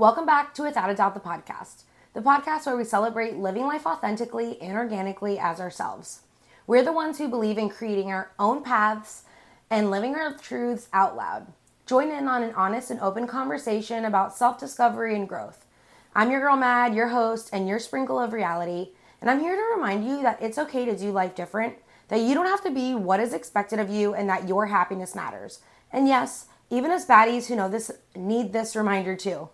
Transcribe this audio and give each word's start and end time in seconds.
Welcome 0.00 0.24
back 0.24 0.54
to 0.54 0.62
Without 0.62 0.88
a 0.88 0.94
Doubt 0.94 1.12
the 1.12 1.20
podcast, 1.20 1.82
the 2.14 2.22
podcast 2.22 2.64
where 2.64 2.74
we 2.74 2.84
celebrate 2.84 3.36
living 3.36 3.66
life 3.66 3.84
authentically 3.84 4.58
and 4.62 4.74
organically 4.74 5.38
as 5.38 5.60
ourselves. 5.60 6.22
We're 6.66 6.82
the 6.82 6.90
ones 6.90 7.18
who 7.18 7.28
believe 7.28 7.58
in 7.58 7.68
creating 7.68 8.10
our 8.10 8.30
own 8.38 8.62
paths 8.62 9.24
and 9.68 9.90
living 9.90 10.14
our 10.14 10.32
truths 10.32 10.88
out 10.94 11.18
loud. 11.18 11.48
Join 11.84 12.10
in 12.10 12.28
on 12.28 12.42
an 12.42 12.54
honest 12.54 12.90
and 12.90 12.98
open 13.00 13.26
conversation 13.26 14.06
about 14.06 14.34
self 14.34 14.58
discovery 14.58 15.14
and 15.14 15.28
growth. 15.28 15.66
I'm 16.14 16.30
your 16.30 16.40
girl 16.40 16.56
Mad, 16.56 16.94
your 16.94 17.08
host, 17.08 17.50
and 17.52 17.68
your 17.68 17.78
sprinkle 17.78 18.18
of 18.18 18.32
reality, 18.32 18.92
and 19.20 19.30
I'm 19.30 19.40
here 19.40 19.54
to 19.54 19.74
remind 19.76 20.06
you 20.06 20.22
that 20.22 20.40
it's 20.40 20.56
okay 20.56 20.86
to 20.86 20.96
do 20.96 21.12
life 21.12 21.34
different, 21.34 21.74
that 22.08 22.20
you 22.20 22.32
don't 22.32 22.46
have 22.46 22.62
to 22.62 22.70
be 22.70 22.94
what 22.94 23.20
is 23.20 23.34
expected 23.34 23.78
of 23.78 23.90
you, 23.90 24.14
and 24.14 24.30
that 24.30 24.48
your 24.48 24.68
happiness 24.68 25.14
matters. 25.14 25.60
And 25.92 26.08
yes, 26.08 26.46
even 26.70 26.90
us 26.90 27.04
baddies 27.04 27.48
who 27.48 27.56
know 27.56 27.68
this 27.68 27.90
need 28.16 28.54
this 28.54 28.74
reminder 28.74 29.14
too. 29.14 29.50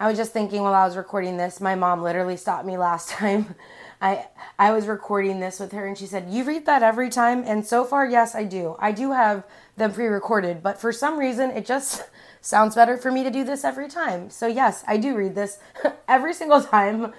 I 0.00 0.08
was 0.08 0.16
just 0.16 0.32
thinking 0.32 0.62
while 0.62 0.72
I 0.72 0.86
was 0.86 0.96
recording 0.96 1.36
this, 1.36 1.60
my 1.60 1.74
mom 1.74 2.02
literally 2.02 2.38
stopped 2.38 2.64
me 2.64 2.78
last 2.78 3.08
time. 3.20 3.54
I 4.00 4.28
I 4.58 4.72
was 4.72 4.86
recording 4.86 5.40
this 5.40 5.60
with 5.60 5.72
her 5.72 5.86
and 5.86 5.96
she 5.96 6.06
said, 6.06 6.30
"You 6.30 6.42
read 6.44 6.64
that 6.64 6.82
every 6.82 7.10
time?" 7.10 7.44
And 7.46 7.66
so 7.66 7.84
far, 7.84 8.06
yes, 8.06 8.34
I 8.34 8.44
do. 8.44 8.76
I 8.78 8.92
do 8.92 9.12
have 9.12 9.44
them 9.76 9.92
pre-recorded, 9.92 10.62
but 10.62 10.80
for 10.80 10.90
some 10.90 11.18
reason 11.18 11.50
it 11.50 11.66
just 11.66 12.08
sounds 12.40 12.74
better 12.74 12.96
for 12.96 13.12
me 13.12 13.22
to 13.24 13.30
do 13.30 13.44
this 13.44 13.62
every 13.62 13.88
time. 13.88 14.30
So 14.30 14.46
yes, 14.46 14.82
I 14.88 14.96
do 14.96 15.14
read 15.14 15.34
this 15.34 15.58
every 16.08 16.32
single 16.32 16.62
time. 16.62 17.12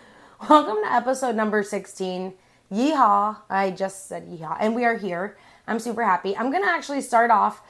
Welcome 0.49 0.81
to 0.83 0.91
episode 0.91 1.35
number 1.35 1.61
16. 1.61 2.33
Yeehaw. 2.71 3.37
I 3.47 3.69
just 3.69 4.07
said 4.07 4.27
yeehaw. 4.27 4.57
And 4.59 4.73
we 4.73 4.85
are 4.85 4.97
here. 4.97 5.37
I'm 5.67 5.77
super 5.77 6.03
happy. 6.03 6.35
I'm 6.35 6.49
going 6.49 6.63
to 6.63 6.69
actually 6.69 7.01
start 7.01 7.29
off 7.29 7.61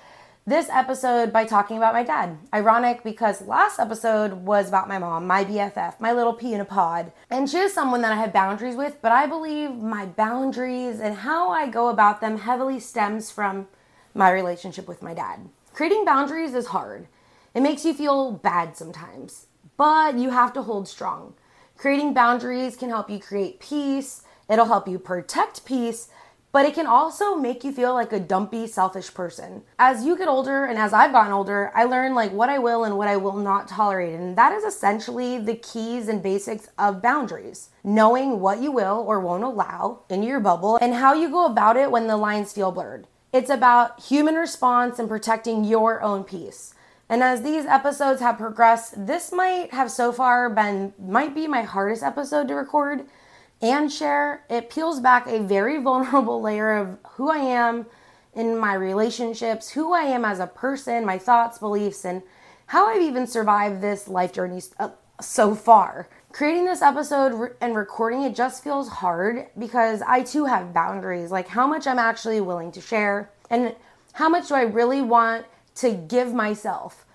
this 0.45 0.69
episode 0.69 1.31
by 1.31 1.45
talking 1.45 1.77
about 1.77 1.93
my 1.93 2.01
dad. 2.01 2.35
Ironic 2.51 3.03
because 3.03 3.43
last 3.43 3.79
episode 3.79 4.33
was 4.33 4.67
about 4.67 4.87
my 4.87 4.97
mom, 4.97 5.27
my 5.27 5.45
BFF, 5.45 5.99
my 5.99 6.11
little 6.11 6.33
pea 6.33 6.55
in 6.55 6.61
a 6.61 6.65
pod. 6.65 7.11
And 7.29 7.47
she 7.47 7.57
is 7.59 7.73
someone 7.73 8.01
that 8.01 8.11
I 8.11 8.15
have 8.15 8.33
boundaries 8.33 8.75
with, 8.75 8.97
but 9.03 9.11
I 9.11 9.27
believe 9.27 9.75
my 9.75 10.07
boundaries 10.07 10.99
and 10.99 11.17
how 11.17 11.51
I 11.51 11.69
go 11.69 11.89
about 11.89 12.21
them 12.21 12.39
heavily 12.39 12.79
stems 12.79 13.29
from 13.29 13.67
my 14.15 14.31
relationship 14.31 14.87
with 14.87 15.03
my 15.03 15.13
dad. 15.13 15.47
Creating 15.73 16.05
boundaries 16.05 16.55
is 16.55 16.67
hard. 16.67 17.07
It 17.53 17.61
makes 17.61 17.85
you 17.85 17.93
feel 17.93 18.31
bad 18.31 18.75
sometimes, 18.75 19.45
but 19.77 20.17
you 20.17 20.31
have 20.31 20.53
to 20.53 20.63
hold 20.63 20.87
strong. 20.87 21.35
Creating 21.77 22.15
boundaries 22.15 22.75
can 22.75 22.89
help 22.89 23.09
you 23.11 23.19
create 23.19 23.59
peace, 23.59 24.23
it'll 24.49 24.65
help 24.65 24.87
you 24.87 24.97
protect 24.97 25.65
peace, 25.65 26.09
but 26.51 26.65
it 26.65 26.73
can 26.73 26.87
also 26.87 27.35
make 27.35 27.63
you 27.63 27.71
feel 27.71 27.93
like 27.93 28.11
a 28.11 28.19
dumpy, 28.19 28.67
selfish 28.67 29.13
person. 29.13 29.63
As 29.79 30.03
you 30.05 30.17
get 30.17 30.27
older 30.27 30.65
and 30.65 30.77
as 30.77 30.93
I've 30.93 31.11
gotten 31.11 31.31
older, 31.31 31.71
I 31.73 31.85
learn 31.85 32.13
like 32.13 32.31
what 32.31 32.49
I 32.49 32.59
will 32.59 32.83
and 32.83 32.97
what 32.97 33.07
I 33.07 33.17
will 33.17 33.37
not 33.37 33.67
tolerate. 33.67 34.13
And 34.13 34.37
that 34.37 34.51
is 34.51 34.63
essentially 34.63 35.37
the 35.37 35.55
keys 35.55 36.07
and 36.07 36.21
basics 36.21 36.69
of 36.77 37.01
boundaries. 37.01 37.69
Knowing 37.83 38.39
what 38.39 38.61
you 38.61 38.71
will 38.71 39.03
or 39.07 39.19
won't 39.19 39.43
allow 39.43 40.01
in 40.09 40.23
your 40.23 40.39
bubble 40.39 40.77
and 40.81 40.95
how 40.95 41.13
you 41.13 41.29
go 41.29 41.45
about 41.45 41.77
it 41.77 41.91
when 41.91 42.07
the 42.07 42.17
lines 42.17 42.53
feel 42.53 42.71
blurred. 42.71 43.07
It's 43.31 43.49
about 43.49 44.01
human 44.01 44.35
response 44.35 44.99
and 44.99 45.07
protecting 45.07 45.63
your 45.63 46.01
own 46.01 46.25
peace. 46.25 46.73
And 47.07 47.23
as 47.23 47.41
these 47.41 47.65
episodes 47.65 48.21
have 48.21 48.37
progressed, 48.37 49.05
this 49.05 49.31
might 49.33 49.73
have 49.73 49.91
so 49.91 50.11
far 50.13 50.49
been 50.49 50.93
might 50.97 51.35
be 51.35 51.47
my 51.47 51.61
hardest 51.61 52.03
episode 52.03 52.47
to 52.47 52.55
record 52.55 53.05
and 53.61 53.91
share, 53.91 54.43
it 54.49 54.69
peels 54.69 54.99
back 54.99 55.27
a 55.27 55.39
very 55.39 55.81
vulnerable 55.81 56.41
layer 56.47 56.73
of 56.73 56.97
who 57.13 57.29
I 57.29 57.37
am 57.37 57.85
in 58.33 58.57
my 58.57 58.73
relationships, 58.73 59.69
who 59.71 59.93
I 59.93 60.03
am 60.03 60.25
as 60.25 60.39
a 60.39 60.47
person, 60.47 61.05
my 61.05 61.17
thoughts, 61.17 61.59
beliefs, 61.59 62.05
and 62.05 62.23
how 62.67 62.87
I've 62.87 63.01
even 63.01 63.27
survived 63.27 63.81
this 63.81 64.07
life 64.07 64.31
journey 64.33 64.61
uh, 64.79 64.89
so 65.19 65.53
far. 65.53 66.07
Creating 66.31 66.65
this 66.65 66.81
episode 66.81 67.55
and 67.59 67.75
recording 67.75 68.23
it 68.23 68.33
just 68.33 68.63
feels 68.63 68.87
hard 68.87 69.47
because 69.59 70.01
I 70.01 70.23
too 70.23 70.45
have 70.45 70.73
boundaries, 70.73 71.29
like 71.29 71.49
how 71.49 71.67
much 71.67 71.87
I'm 71.87 71.99
actually 71.99 72.39
willing 72.39 72.71
to 72.71 72.81
share 72.81 73.29
and 73.49 73.75
how 74.13 74.29
much 74.29 74.47
do 74.47 74.55
I 74.55 74.61
really 74.61 75.01
want 75.01 75.45
to 75.75 75.91
give 75.91 76.33
myself 76.33 77.05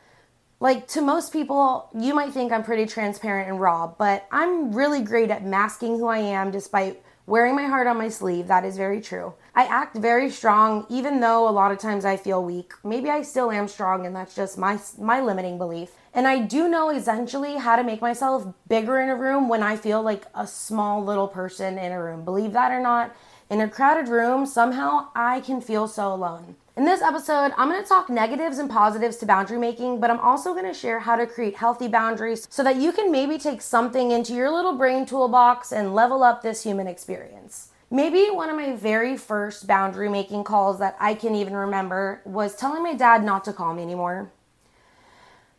like 0.59 0.89
to 0.89 1.03
most 1.03 1.33
people, 1.33 1.91
you 1.95 2.15
might 2.15 2.33
think 2.33 2.51
I'm 2.53 2.63
pretty 2.63 2.87
transparent 2.87 3.49
and 3.49 3.61
raw, 3.61 3.87
but 3.87 4.27
I'm 4.31 4.73
really 4.73 5.03
great 5.03 5.31
at 5.31 5.45
masking 5.45 5.99
who 5.99 6.07
I 6.07 6.19
am 6.19 6.51
despite 6.51 7.03
wearing 7.27 7.55
my 7.55 7.65
heart 7.65 7.87
on 7.87 7.99
my 7.99 8.09
sleeve. 8.09 8.47
That 8.47 8.65
is 8.65 8.77
very 8.77 9.01
true. 9.01 9.35
I 9.55 9.65
act 9.65 9.97
very 9.97 10.31
strong 10.31 10.87
even 10.89 11.21
though 11.21 11.49
a 11.49 11.51
lot 11.51 11.73
of 11.73 11.79
times 11.79 12.05
I 12.05 12.17
feel 12.17 12.43
weak. 12.43 12.73
Maybe 12.85 13.11
I 13.11 13.23
still 13.23 13.51
am 13.51 13.69
strong 13.69 14.07
and 14.07 14.17
that's 14.17 14.35
just 14.35 14.57
my 14.57 14.79
my 14.99 15.21
limiting 15.21 15.59
belief. 15.59 15.91
And 16.15 16.27
I 16.27 16.41
do 16.41 16.69
know 16.69 16.89
essentially 16.89 17.57
how 17.57 17.77
to 17.77 17.85
make 17.85 18.01
myself 18.01 18.47
bigger 18.69 19.01
in 19.01 19.11
a 19.11 19.17
room 19.17 19.49
when 19.49 19.63
I 19.63 19.77
feel 19.77 20.01
like 20.01 20.25
a 20.35 20.47
small 20.47 21.05
little 21.05 21.29
person 21.29 21.77
in 21.77 21.93
a 21.93 22.03
room. 22.03 22.25
Believe 22.25 22.53
that 22.53 22.73
or 22.73 22.81
not, 22.81 23.15
in 23.51 23.61
a 23.61 23.69
crowded 23.69 24.09
room, 24.09 24.47
somehow 24.47 25.09
I 25.15 25.41
can 25.41 25.61
feel 25.61 25.87
so 25.87 26.15
alone. 26.15 26.57
In 26.77 26.85
this 26.85 27.01
episode, 27.01 27.55
I'm 27.57 27.71
going 27.71 27.83
to 27.83 27.89
talk 27.89 28.11
negatives 28.11 28.59
and 28.59 28.69
positives 28.69 29.17
to 29.17 29.27
boundary 29.27 29.57
making, 29.57 29.99
but 29.99 30.11
I'm 30.11 30.21
also 30.21 30.53
going 30.53 30.67
to 30.67 30.79
share 30.79 31.01
how 31.01 31.17
to 31.17 31.27
create 31.27 31.57
healthy 31.57 31.89
boundaries 31.89 32.47
so 32.51 32.63
that 32.65 32.77
you 32.77 32.93
can 32.93 33.11
maybe 33.11 33.39
take 33.39 33.63
something 33.63 34.11
into 34.11 34.35
your 34.35 34.51
little 34.51 34.77
brain 34.77 35.07
toolbox 35.07 35.73
and 35.73 35.95
level 35.95 36.23
up 36.23 36.43
this 36.43 36.65
human 36.65 36.87
experience. 36.87 37.71
Maybe 37.91 38.27
one 38.27 38.51
of 38.51 38.57
my 38.57 38.77
very 38.77 39.17
first 39.17 39.67
boundary 39.67 40.11
making 40.11 40.45
calls 40.45 40.79
that 40.79 40.99
I 41.01 41.15
can 41.15 41.35
even 41.35 41.55
remember 41.55 42.21
was 42.27 42.55
telling 42.55 42.83
my 42.83 42.93
dad 42.93 43.25
not 43.25 43.45
to 43.45 43.55
call 43.55 43.73
me 43.73 43.83
anymore. 43.83 44.31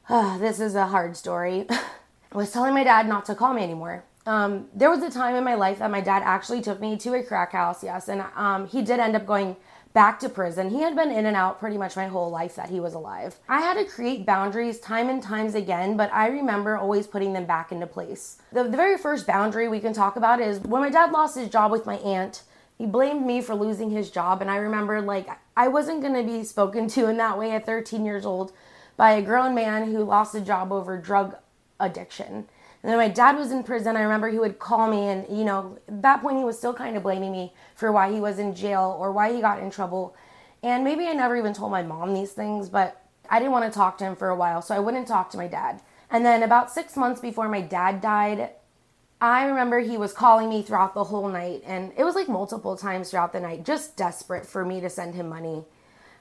Uh, 0.08 0.38
this 0.38 0.60
is 0.60 0.76
a 0.76 0.86
hard 0.86 1.18
story. 1.18 1.66
I 1.68 1.82
was 2.36 2.52
telling 2.52 2.76
my 2.76 2.84
dad 2.84 3.08
not 3.08 3.26
to 3.26 3.34
call 3.34 3.56
me 3.56 3.64
anymore. 3.64 4.04
Um, 4.28 4.68
there 4.72 4.92
was 4.92 5.02
a 5.02 5.10
time 5.10 5.36
in 5.36 5.44
my 5.44 5.56
life 5.56 5.80
that 5.80 5.90
my 5.90 6.02
dad 6.02 6.22
actually 6.24 6.62
took 6.62 6.80
me 6.80 6.96
to 6.98 7.16
a 7.16 7.24
crack 7.24 7.54
house, 7.54 7.84
yes, 7.84 8.08
and 8.08 8.24
um, 8.36 8.68
he 8.68 8.84
did 8.84 9.00
end 9.00 9.16
up 9.16 9.26
going 9.26 9.56
back 9.98 10.20
to 10.20 10.30
prison. 10.30 10.70
He 10.70 10.84
had 10.84 10.96
been 10.96 11.10
in 11.10 11.26
and 11.26 11.36
out 11.36 11.60
pretty 11.60 11.76
much 11.76 11.96
my 11.96 12.06
whole 12.06 12.30
life 12.30 12.54
that 12.54 12.70
he 12.70 12.80
was 12.80 12.94
alive. 12.94 13.40
I 13.50 13.62
had 13.62 13.80
to 13.80 13.84
create 13.84 14.28
boundaries 14.28 14.80
time 14.80 15.10
and 15.10 15.24
times 15.24 15.56
again, 15.56 15.98
but 15.98 16.14
I 16.14 16.28
remember 16.28 16.78
always 16.78 17.08
putting 17.08 17.34
them 17.34 17.48
back 17.48 17.72
into 17.72 17.88
place. 17.88 18.38
The, 18.52 18.62
the 18.62 18.78
very 18.78 19.00
first 19.00 19.26
boundary 19.26 19.68
we 19.68 19.80
can 19.80 19.94
talk 19.94 20.16
about 20.16 20.40
is 20.40 20.60
when 20.60 20.84
my 20.84 20.92
dad 20.92 21.12
lost 21.12 21.36
his 21.36 21.50
job 21.50 21.72
with 21.72 21.88
my 21.88 21.96
aunt. 21.96 22.44
He 22.78 22.86
blamed 22.86 23.26
me 23.26 23.42
for 23.42 23.56
losing 23.56 23.90
his 23.90 24.12
job, 24.12 24.40
and 24.40 24.52
I 24.52 24.58
remember 24.58 25.02
like 25.02 25.30
I 25.58 25.68
wasn't 25.68 26.04
gonna 26.04 26.22
be 26.22 26.44
spoken 26.44 26.88
to 26.90 27.08
in 27.08 27.18
that 27.18 27.40
way 27.40 27.54
at 27.54 27.66
13 27.66 28.06
years 28.06 28.24
old 28.24 28.52
by 28.98 29.14
a 29.14 29.22
grown 29.24 29.56
man 29.56 29.92
who 29.92 30.04
lost 30.04 30.36
a 30.36 30.42
job 30.42 30.72
over 30.72 30.96
drug 31.00 31.38
addiction. 31.80 32.48
And 32.88 32.94
then 32.94 33.00
my 33.00 33.10
dad 33.10 33.36
was 33.36 33.52
in 33.52 33.64
prison. 33.64 33.98
I 33.98 34.02
remember 34.02 34.30
he 34.30 34.40
would 34.40 34.60
call 34.60 34.90
me, 34.90 35.10
and 35.10 35.26
you 35.38 35.44
know, 35.44 35.78
at 35.90 36.02
that 36.04 36.22
point 36.22 36.38
he 36.38 36.46
was 36.46 36.58
still 36.58 36.74
kind 36.74 36.96
of 36.96 37.04
blaming 37.04 37.34
me 37.34 37.52
for 37.76 37.92
why 37.92 38.10
he 38.10 38.22
was 38.22 38.40
in 38.40 38.56
jail 38.56 38.96
or 38.98 39.12
why 39.12 39.34
he 39.34 39.42
got 39.42 39.60
in 39.62 39.70
trouble. 39.70 40.16
And 40.64 40.86
maybe 40.86 41.06
I 41.06 41.12
never 41.12 41.36
even 41.36 41.52
told 41.52 41.70
my 41.70 41.84
mom 41.84 42.14
these 42.14 42.32
things, 42.32 42.70
but 42.70 43.04
I 43.30 43.40
didn't 43.40 43.52
want 43.52 43.66
to 43.66 43.78
talk 43.78 43.98
to 43.98 44.06
him 44.06 44.16
for 44.16 44.30
a 44.30 44.38
while, 44.38 44.62
so 44.62 44.74
I 44.74 44.80
wouldn't 44.80 45.06
talk 45.06 45.30
to 45.32 45.38
my 45.38 45.48
dad. 45.48 45.82
And 46.10 46.26
then 46.26 46.44
about 46.44 46.72
six 46.72 46.96
months 46.96 47.20
before 47.20 47.50
my 47.50 47.60
dad 47.60 48.00
died, 48.00 48.52
I 49.20 49.44
remember 49.44 49.82
he 49.82 49.98
was 49.98 50.14
calling 50.14 50.48
me 50.48 50.62
throughout 50.62 50.94
the 50.94 51.04
whole 51.04 51.28
night, 51.28 51.64
and 51.66 51.92
it 51.98 52.06
was 52.06 52.16
like 52.16 52.30
multiple 52.30 52.78
times 52.78 53.12
throughout 53.12 53.34
the 53.34 53.42
night, 53.42 53.66
just 53.66 53.98
desperate 53.98 54.46
for 54.46 54.64
me 54.64 54.80
to 54.80 54.90
send 54.90 55.14
him 55.14 55.28
money. 55.28 55.66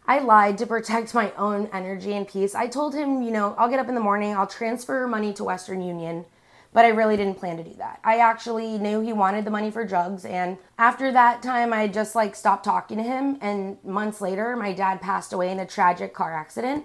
I 0.04 0.18
lied 0.18 0.58
to 0.58 0.66
protect 0.66 1.14
my 1.14 1.30
own 1.38 1.68
energy 1.72 2.14
and 2.14 2.26
peace. 2.26 2.56
I 2.56 2.66
told 2.66 2.92
him, 2.92 3.22
you 3.22 3.30
know, 3.30 3.54
I'll 3.56 3.70
get 3.70 3.78
up 3.78 3.88
in 3.88 3.94
the 3.94 4.00
morning, 4.00 4.34
I'll 4.34 4.48
transfer 4.48 5.06
money 5.06 5.32
to 5.34 5.44
Western 5.44 5.80
Union 5.80 6.24
but 6.76 6.84
I 6.84 6.88
really 6.88 7.16
didn't 7.16 7.38
plan 7.38 7.56
to 7.56 7.64
do 7.64 7.72
that. 7.78 8.00
I 8.04 8.18
actually 8.18 8.76
knew 8.76 9.00
he 9.00 9.14
wanted 9.14 9.46
the 9.46 9.50
money 9.50 9.70
for 9.70 9.82
drugs 9.82 10.26
and 10.26 10.58
after 10.76 11.10
that 11.10 11.42
time 11.42 11.72
I 11.72 11.88
just 11.88 12.14
like 12.14 12.36
stopped 12.36 12.66
talking 12.66 12.98
to 12.98 13.02
him 13.02 13.38
and 13.40 13.82
months 13.82 14.20
later 14.20 14.54
my 14.56 14.74
dad 14.74 15.00
passed 15.00 15.32
away 15.32 15.50
in 15.50 15.58
a 15.58 15.64
tragic 15.64 16.12
car 16.12 16.34
accident 16.34 16.84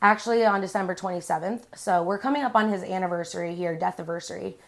actually 0.00 0.44
on 0.44 0.60
December 0.60 0.94
27th. 0.94 1.62
So 1.74 2.04
we're 2.04 2.20
coming 2.20 2.44
up 2.44 2.54
on 2.54 2.70
his 2.70 2.84
anniversary 2.84 3.56
here, 3.56 3.76
death 3.76 3.98
anniversary. 3.98 4.58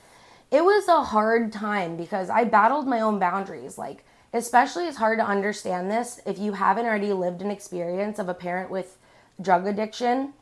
It 0.50 0.64
was 0.64 0.88
a 0.88 1.04
hard 1.04 1.52
time 1.52 1.96
because 1.96 2.28
I 2.28 2.42
battled 2.42 2.88
my 2.88 3.00
own 3.00 3.20
boundaries 3.20 3.78
like 3.78 4.04
especially 4.32 4.88
it's 4.88 4.96
hard 4.96 5.20
to 5.20 5.24
understand 5.24 5.88
this 5.88 6.20
if 6.26 6.36
you 6.36 6.54
haven't 6.54 6.86
already 6.86 7.12
lived 7.12 7.42
an 7.42 7.50
experience 7.52 8.18
of 8.18 8.28
a 8.28 8.34
parent 8.34 8.72
with 8.72 8.98
drug 9.40 9.68
addiction. 9.68 10.32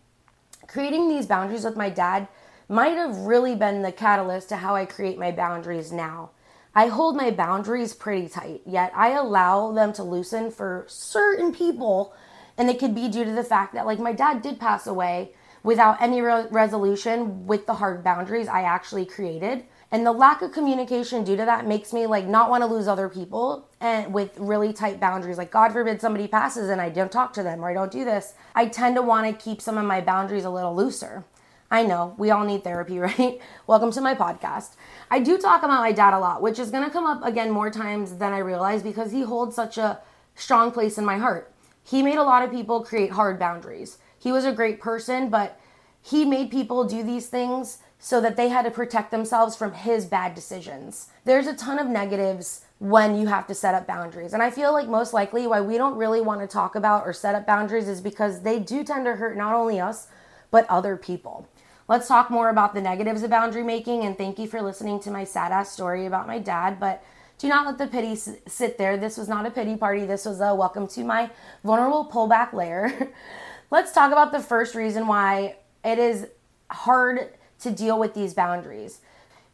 Creating 0.69 1.11
these 1.11 1.27
boundaries 1.27 1.65
with 1.65 1.77
my 1.77 1.91
dad 1.91 2.29
might 2.69 2.97
have 2.97 3.17
really 3.17 3.55
been 3.55 3.83
the 3.83 3.93
catalyst 3.93 4.49
to 4.51 4.57
how 4.57 4.75
I 4.75 4.87
create 4.87 5.19
my 5.19 5.31
boundaries 5.31 5.93
now. 5.93 6.31
I 6.75 6.87
hold 6.87 7.17
my 7.17 7.31
boundaries 7.31 7.95
pretty 7.95 8.29
tight, 8.29 8.63
yet 8.65 8.93
I 8.95 9.11
allow 9.11 9.73
them 9.73 9.93
to 9.95 10.03
loosen 10.03 10.51
for 10.51 10.85
certain 10.89 11.55
people. 11.55 12.15
And 12.57 12.71
it 12.71 12.79
could 12.79 12.95
be 12.95 13.09
due 13.09 13.25
to 13.25 13.33
the 13.33 13.45
fact 13.45 13.75
that, 13.75 13.87
like, 13.87 13.99
my 13.99 14.13
dad 14.13 14.43
did 14.43 14.59
pass 14.59 14.87
away 14.87 15.33
without 15.63 16.01
any 16.01 16.21
re- 16.21 16.47
resolution 16.51 17.47
with 17.47 17.67
the 17.67 17.75
hard 17.75 18.03
boundaries 18.03 18.49
I 18.49 18.63
actually 18.63 19.07
created. 19.07 19.65
And 19.91 20.07
the 20.07 20.13
lack 20.13 20.41
of 20.41 20.53
communication 20.53 21.23
due 21.23 21.37
to 21.37 21.45
that 21.45 21.67
makes 21.67 21.93
me 21.93 22.07
like 22.07 22.27
not 22.27 22.49
want 22.49 22.63
to 22.63 22.67
lose 22.67 22.89
other 22.89 23.11
people 23.11 23.69
and 23.79 24.13
with 24.13 24.39
really 24.39 24.73
tight 24.73 24.99
boundaries. 24.99 25.37
Like 25.37 25.51
God 25.51 25.73
forbid 25.73 26.01
somebody 26.01 26.27
passes 26.27 26.71
and 26.71 26.81
I 26.81 26.89
don't 26.89 27.13
talk 27.13 27.35
to 27.35 27.43
them 27.43 27.63
or 27.63 27.71
I 27.71 27.75
don't 27.75 27.93
do 27.93 28.03
this. 28.03 28.33
I 28.55 28.67
tend 28.67 28.97
to 28.97 29.03
want 29.03 29.27
to 29.27 29.45
keep 29.45 29.61
some 29.61 29.77
of 29.77 29.85
my 29.85 30.01
boundaries 30.01 30.45
a 30.45 30.51
little 30.51 30.75
looser. 30.75 31.25
I 31.73 31.85
know, 31.85 32.15
we 32.19 32.31
all 32.31 32.45
need 32.45 32.65
therapy, 32.65 32.99
right? 32.99 33.41
Welcome 33.67 33.93
to 33.93 34.03
my 34.03 34.15
podcast. 34.15 34.77
I 35.11 35.21
do 35.21 35.39
talk 35.39 35.63
about 35.63 35.81
my 35.81 35.91
dad 35.91 36.13
a 36.13 36.19
lot, 36.19 36.43
which 36.43 36.59
is 36.59 36.71
going 36.71 36.85
to 36.85 36.91
come 36.91 37.07
up 37.07 37.25
again 37.25 37.51
more 37.51 37.71
times 37.71 38.19
than 38.19 38.35
I 38.35 38.39
realize 38.41 38.83
because 38.83 39.11
he 39.11 39.23
holds 39.23 39.57
such 39.57 39.79
a 39.79 39.99
strong 40.35 40.71
place 40.71 40.99
in 40.99 41.07
my 41.07 41.17
heart. 41.17 41.51
He 41.83 42.03
made 42.03 42.19
a 42.19 42.25
lot 42.25 42.45
of 42.45 42.51
people 42.51 42.85
create 42.85 43.13
hard 43.13 43.39
boundaries. 43.39 43.97
He 44.19 44.31
was 44.31 44.45
a 44.45 44.53
great 44.53 44.83
person, 44.83 45.31
but 45.31 45.59
he 46.03 46.27
made 46.27 46.51
people 46.51 46.85
do 46.85 47.03
these 47.03 47.29
things 47.29 47.79
so 47.99 48.21
that 48.21 48.37
they 48.37 48.51
had 48.51 48.67
to 48.67 48.71
protect 48.71 49.11
themselves 49.11 49.57
from 49.57 49.73
his 49.73 50.05
bad 50.05 50.35
decisions. 50.35 51.09
There's 51.25 51.47
a 51.47 51.57
ton 51.57 51.79
of 51.79 51.87
negatives 51.87 52.67
when 52.81 53.19
you 53.19 53.29
have 53.29 53.47
to 53.47 53.55
set 53.55 53.75
up 53.75 53.87
boundaries. 53.87 54.35
And 54.35 54.43
I 54.43 54.51
feel 54.51 54.75
like 54.75 54.89
most 54.89 55.15
likely 55.15 55.47
why 55.47 55.63
we 55.63 55.79
don't 55.79 55.97
really 55.97 56.21
want 56.21 56.43
to 56.43 56.47
talk 56.47 56.75
about 56.75 57.07
or 57.07 57.15
set 57.15 57.35
up 57.35 57.47
boundaries 57.47 57.89
is 57.89 58.03
because 58.03 58.43
they 58.43 58.59
do 58.59 58.85
tend 58.85 59.07
to 59.07 59.15
hurt 59.17 59.39
not 59.39 59.55
only 59.55 59.81
us, 59.81 60.09
but 60.51 60.69
other 60.69 60.97
people. 60.97 61.49
Let's 61.89 62.07
talk 62.07 62.31
more 62.31 62.49
about 62.49 62.75
the 62.75 62.81
negatives 62.81 63.23
of 63.23 63.31
boundary 63.31 63.63
making. 63.63 64.05
And 64.05 64.17
thank 64.17 64.39
you 64.39 64.47
for 64.47 64.63
listening 64.63 65.01
to 65.01 65.11
my 65.11 65.25
sad 65.25 65.53
ass 65.53 65.73
story 65.73 66.07
about 66.07 66.27
my 66.27 66.39
dad. 66.39 66.79
But 66.79 67.03
do 67.39 67.49
not 67.49 67.67
let 67.67 67.79
the 67.79 67.89
pity 67.89 68.15
sit 68.15 68.79
there. 68.79 68.97
This 68.97 69.17
was 69.17 69.29
not 69.29 69.47
a 69.47 69.51
pity 69.51 69.77
party. 69.77 70.07
This 70.07 70.25
was 70.25 70.41
a 70.41 70.55
welcome 70.55 70.87
to 70.89 71.03
my 71.03 71.31
vulnerable 71.65 72.05
pullback 72.07 72.53
layer. 72.53 73.13
Let's 73.71 73.93
talk 73.93 74.13
about 74.13 74.31
the 74.33 74.41
first 74.41 74.75
reason 74.75 75.07
why 75.07 75.57
it 75.85 75.99
is 75.99 76.29
hard 76.71 77.31
to 77.61 77.71
deal 77.71 77.99
with 77.99 78.15
these 78.15 78.33
boundaries. 78.33 79.01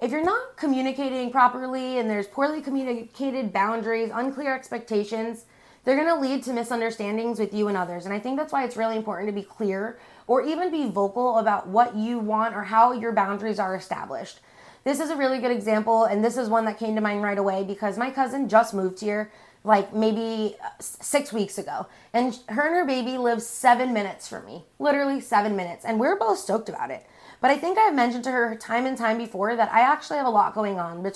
If 0.00 0.10
you're 0.10 0.24
not 0.24 0.56
communicating 0.56 1.30
properly 1.30 1.98
and 1.98 2.10
there's 2.10 2.26
poorly 2.26 2.60
communicated 2.60 3.52
boundaries, 3.52 4.10
unclear 4.12 4.54
expectations, 4.54 5.46
they're 5.88 5.96
going 5.96 6.06
to 6.06 6.20
lead 6.20 6.42
to 6.42 6.52
misunderstandings 6.52 7.40
with 7.40 7.54
you 7.54 7.68
and 7.68 7.74
others. 7.74 8.04
And 8.04 8.12
I 8.12 8.18
think 8.18 8.36
that's 8.36 8.52
why 8.52 8.62
it's 8.62 8.76
really 8.76 8.94
important 8.94 9.26
to 9.26 9.32
be 9.32 9.42
clear 9.42 9.98
or 10.26 10.42
even 10.42 10.70
be 10.70 10.90
vocal 10.90 11.38
about 11.38 11.66
what 11.66 11.96
you 11.96 12.18
want 12.18 12.54
or 12.54 12.62
how 12.64 12.92
your 12.92 13.10
boundaries 13.10 13.58
are 13.58 13.74
established. 13.74 14.40
This 14.84 15.00
is 15.00 15.08
a 15.08 15.16
really 15.16 15.38
good 15.38 15.50
example, 15.50 16.04
and 16.04 16.22
this 16.22 16.36
is 16.36 16.50
one 16.50 16.66
that 16.66 16.78
came 16.78 16.94
to 16.94 17.00
mind 17.00 17.22
right 17.22 17.38
away 17.38 17.64
because 17.64 17.96
my 17.96 18.10
cousin 18.10 18.50
just 18.50 18.74
moved 18.74 19.00
here 19.00 19.32
like 19.64 19.94
maybe 19.94 20.56
uh, 20.62 20.68
six 20.78 21.32
weeks 21.32 21.56
ago. 21.56 21.86
And 22.12 22.38
her 22.50 22.66
and 22.66 22.76
her 22.76 22.84
baby 22.84 23.16
live 23.16 23.40
seven 23.40 23.94
minutes 23.94 24.28
from 24.28 24.44
me, 24.44 24.64
literally 24.78 25.22
seven 25.22 25.56
minutes. 25.56 25.86
And 25.86 25.98
we're 25.98 26.18
both 26.18 26.38
stoked 26.38 26.68
about 26.68 26.90
it. 26.90 27.06
But 27.40 27.50
I 27.50 27.56
think 27.56 27.78
I've 27.78 27.94
mentioned 27.94 28.24
to 28.24 28.30
her 28.30 28.54
time 28.56 28.84
and 28.84 28.98
time 28.98 29.16
before 29.16 29.56
that 29.56 29.72
I 29.72 29.80
actually 29.80 30.18
have 30.18 30.26
a 30.26 30.30
lot 30.30 30.54
going 30.54 30.78
on. 30.78 31.10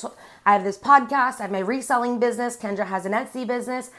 I 0.46 0.52
have 0.54 0.64
this 0.64 0.78
podcast, 0.78 1.40
I 1.40 1.42
have 1.42 1.50
my 1.50 1.58
reselling 1.58 2.19
business, 2.19 2.56
Kendra 2.56 2.86
has 2.86 3.04
an 3.04 3.12
Etsy 3.12 3.46
business. 3.46 3.90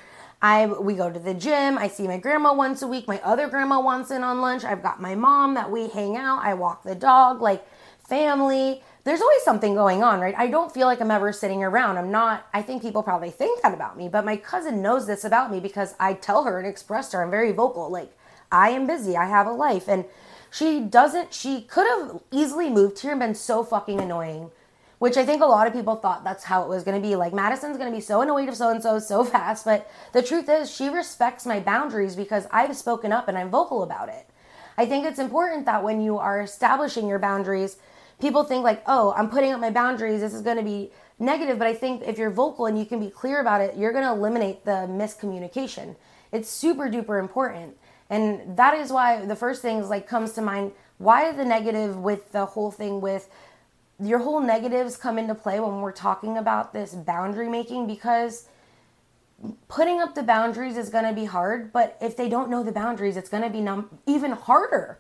I 0.43 0.65
we 0.65 0.95
go 0.95 1.09
to 1.09 1.19
the 1.19 1.33
gym. 1.33 1.77
I 1.77 1.87
see 1.87 2.05
my 2.05 2.17
grandma 2.17 2.53
once 2.53 2.81
a 2.81 2.87
week. 2.87 3.07
My 3.07 3.21
other 3.21 3.47
grandma 3.47 3.79
wants 3.79 4.11
in 4.11 4.25
on 4.25 4.41
lunch. 4.41 4.65
I've 4.65 4.83
got 4.83 5.01
my 5.01 5.15
mom 5.15 5.53
that 5.53 5.71
we 5.71 5.87
hang 5.87 6.17
out. 6.17 6.41
I 6.43 6.53
walk 6.53 6.83
the 6.83 6.95
dog, 6.95 7.41
like 7.41 7.65
family. 8.09 8.83
There's 9.05 9.21
always 9.21 9.41
something 9.43 9.73
going 9.73 10.03
on, 10.03 10.19
right? 10.19 10.35
I 10.37 10.47
don't 10.47 10.73
feel 10.73 10.85
like 10.85 10.99
I'm 10.99 11.11
ever 11.11 11.31
sitting 11.31 11.63
around. 11.63 11.97
I'm 11.97 12.11
not. 12.11 12.45
I 12.53 12.61
think 12.61 12.81
people 12.81 13.03
probably 13.03 13.31
think 13.31 13.61
that 13.61 13.73
about 13.73 13.97
me, 13.97 14.09
but 14.09 14.25
my 14.25 14.35
cousin 14.35 14.81
knows 14.81 15.07
this 15.07 15.23
about 15.23 15.49
me 15.49 15.61
because 15.61 15.95
I 15.97 16.13
tell 16.13 16.43
her 16.43 16.59
and 16.59 16.67
express 16.67 17.13
her. 17.13 17.23
I'm 17.23 17.31
very 17.31 17.53
vocal. 17.53 17.89
Like 17.89 18.13
I 18.51 18.71
am 18.71 18.85
busy. 18.85 19.15
I 19.15 19.27
have 19.27 19.47
a 19.47 19.51
life, 19.51 19.87
and 19.87 20.03
she 20.51 20.81
doesn't. 20.81 21.33
She 21.33 21.61
could 21.61 21.87
have 21.87 22.21
easily 22.31 22.69
moved 22.69 22.99
here 22.99 23.11
and 23.11 23.19
been 23.21 23.35
so 23.35 23.63
fucking 23.63 24.01
annoying 24.01 24.51
which 25.03 25.17
I 25.17 25.25
think 25.25 25.41
a 25.41 25.45
lot 25.45 25.67
of 25.67 25.73
people 25.73 25.97
thought 25.97 26.23
that's 26.23 26.45
how 26.45 26.63
it 26.63 26.69
was 26.69 26.85
going 26.85 26.95
to 26.95 27.05
be. 27.05 27.17
Like, 27.17 27.33
Madison's 27.33 27.75
going 27.75 27.91
to 27.91 27.95
be 27.95 27.99
so 27.99 28.21
annoyed 28.21 28.47
of 28.47 28.55
so 28.55 28.69
and 28.69 28.81
so 28.81 28.99
so 28.99 29.25
fast. 29.25 29.65
But 29.65 29.91
the 30.13 30.23
truth 30.23 30.47
is, 30.47 30.73
she 30.73 30.87
respects 30.87 31.45
my 31.45 31.59
boundaries 31.59 32.15
because 32.15 32.47
I've 32.51 32.73
spoken 32.77 33.11
up 33.11 33.27
and 33.27 33.37
I'm 33.37 33.49
vocal 33.49 33.83
about 33.83 34.07
it. 34.07 34.29
I 34.77 34.85
think 34.85 35.05
it's 35.05 35.19
important 35.19 35.65
that 35.65 35.83
when 35.83 35.99
you 35.99 36.19
are 36.19 36.39
establishing 36.39 37.05
your 37.05 37.19
boundaries, 37.19 37.75
people 38.21 38.45
think, 38.45 38.63
like, 38.63 38.81
oh, 38.87 39.13
I'm 39.17 39.29
putting 39.29 39.51
up 39.51 39.59
my 39.59 39.71
boundaries. 39.71 40.21
This 40.21 40.33
is 40.33 40.41
going 40.41 40.55
to 40.55 40.63
be 40.63 40.93
negative. 41.19 41.59
But 41.59 41.67
I 41.67 41.73
think 41.73 42.03
if 42.07 42.17
you're 42.17 42.31
vocal 42.31 42.67
and 42.67 42.79
you 42.79 42.85
can 42.85 43.01
be 43.01 43.09
clear 43.09 43.41
about 43.41 43.59
it, 43.59 43.75
you're 43.75 43.91
going 43.91 44.05
to 44.05 44.11
eliminate 44.11 44.63
the 44.63 44.87
miscommunication. 44.89 45.97
It's 46.31 46.47
super 46.47 46.87
duper 46.87 47.19
important. 47.19 47.75
And 48.09 48.55
that 48.55 48.73
is 48.73 48.89
why 48.89 49.25
the 49.25 49.35
first 49.35 49.61
things 49.61 49.89
like 49.89 50.07
comes 50.07 50.31
to 50.35 50.41
mind 50.41 50.71
why 50.97 51.33
the 51.33 51.43
negative 51.43 51.97
with 51.97 52.31
the 52.31 52.45
whole 52.45 52.71
thing 52.71 53.01
with 53.01 53.27
your 54.07 54.19
whole 54.19 54.41
negatives 54.41 54.97
come 54.97 55.17
into 55.17 55.35
play 55.35 55.59
when 55.59 55.81
we're 55.81 55.91
talking 55.91 56.37
about 56.37 56.73
this 56.73 56.93
boundary 56.93 57.49
making 57.49 57.87
because 57.87 58.47
putting 59.67 59.99
up 59.99 60.15
the 60.15 60.23
boundaries 60.23 60.77
is 60.77 60.89
going 60.89 61.05
to 61.05 61.13
be 61.13 61.25
hard, 61.25 61.73
but 61.73 61.97
if 62.01 62.15
they 62.15 62.29
don't 62.29 62.49
know 62.49 62.63
the 62.63 62.71
boundaries, 62.71 63.17
it's 63.17 63.29
going 63.29 63.43
to 63.43 63.49
be 63.49 63.61
num- 63.61 63.99
even 64.05 64.31
harder. 64.31 64.99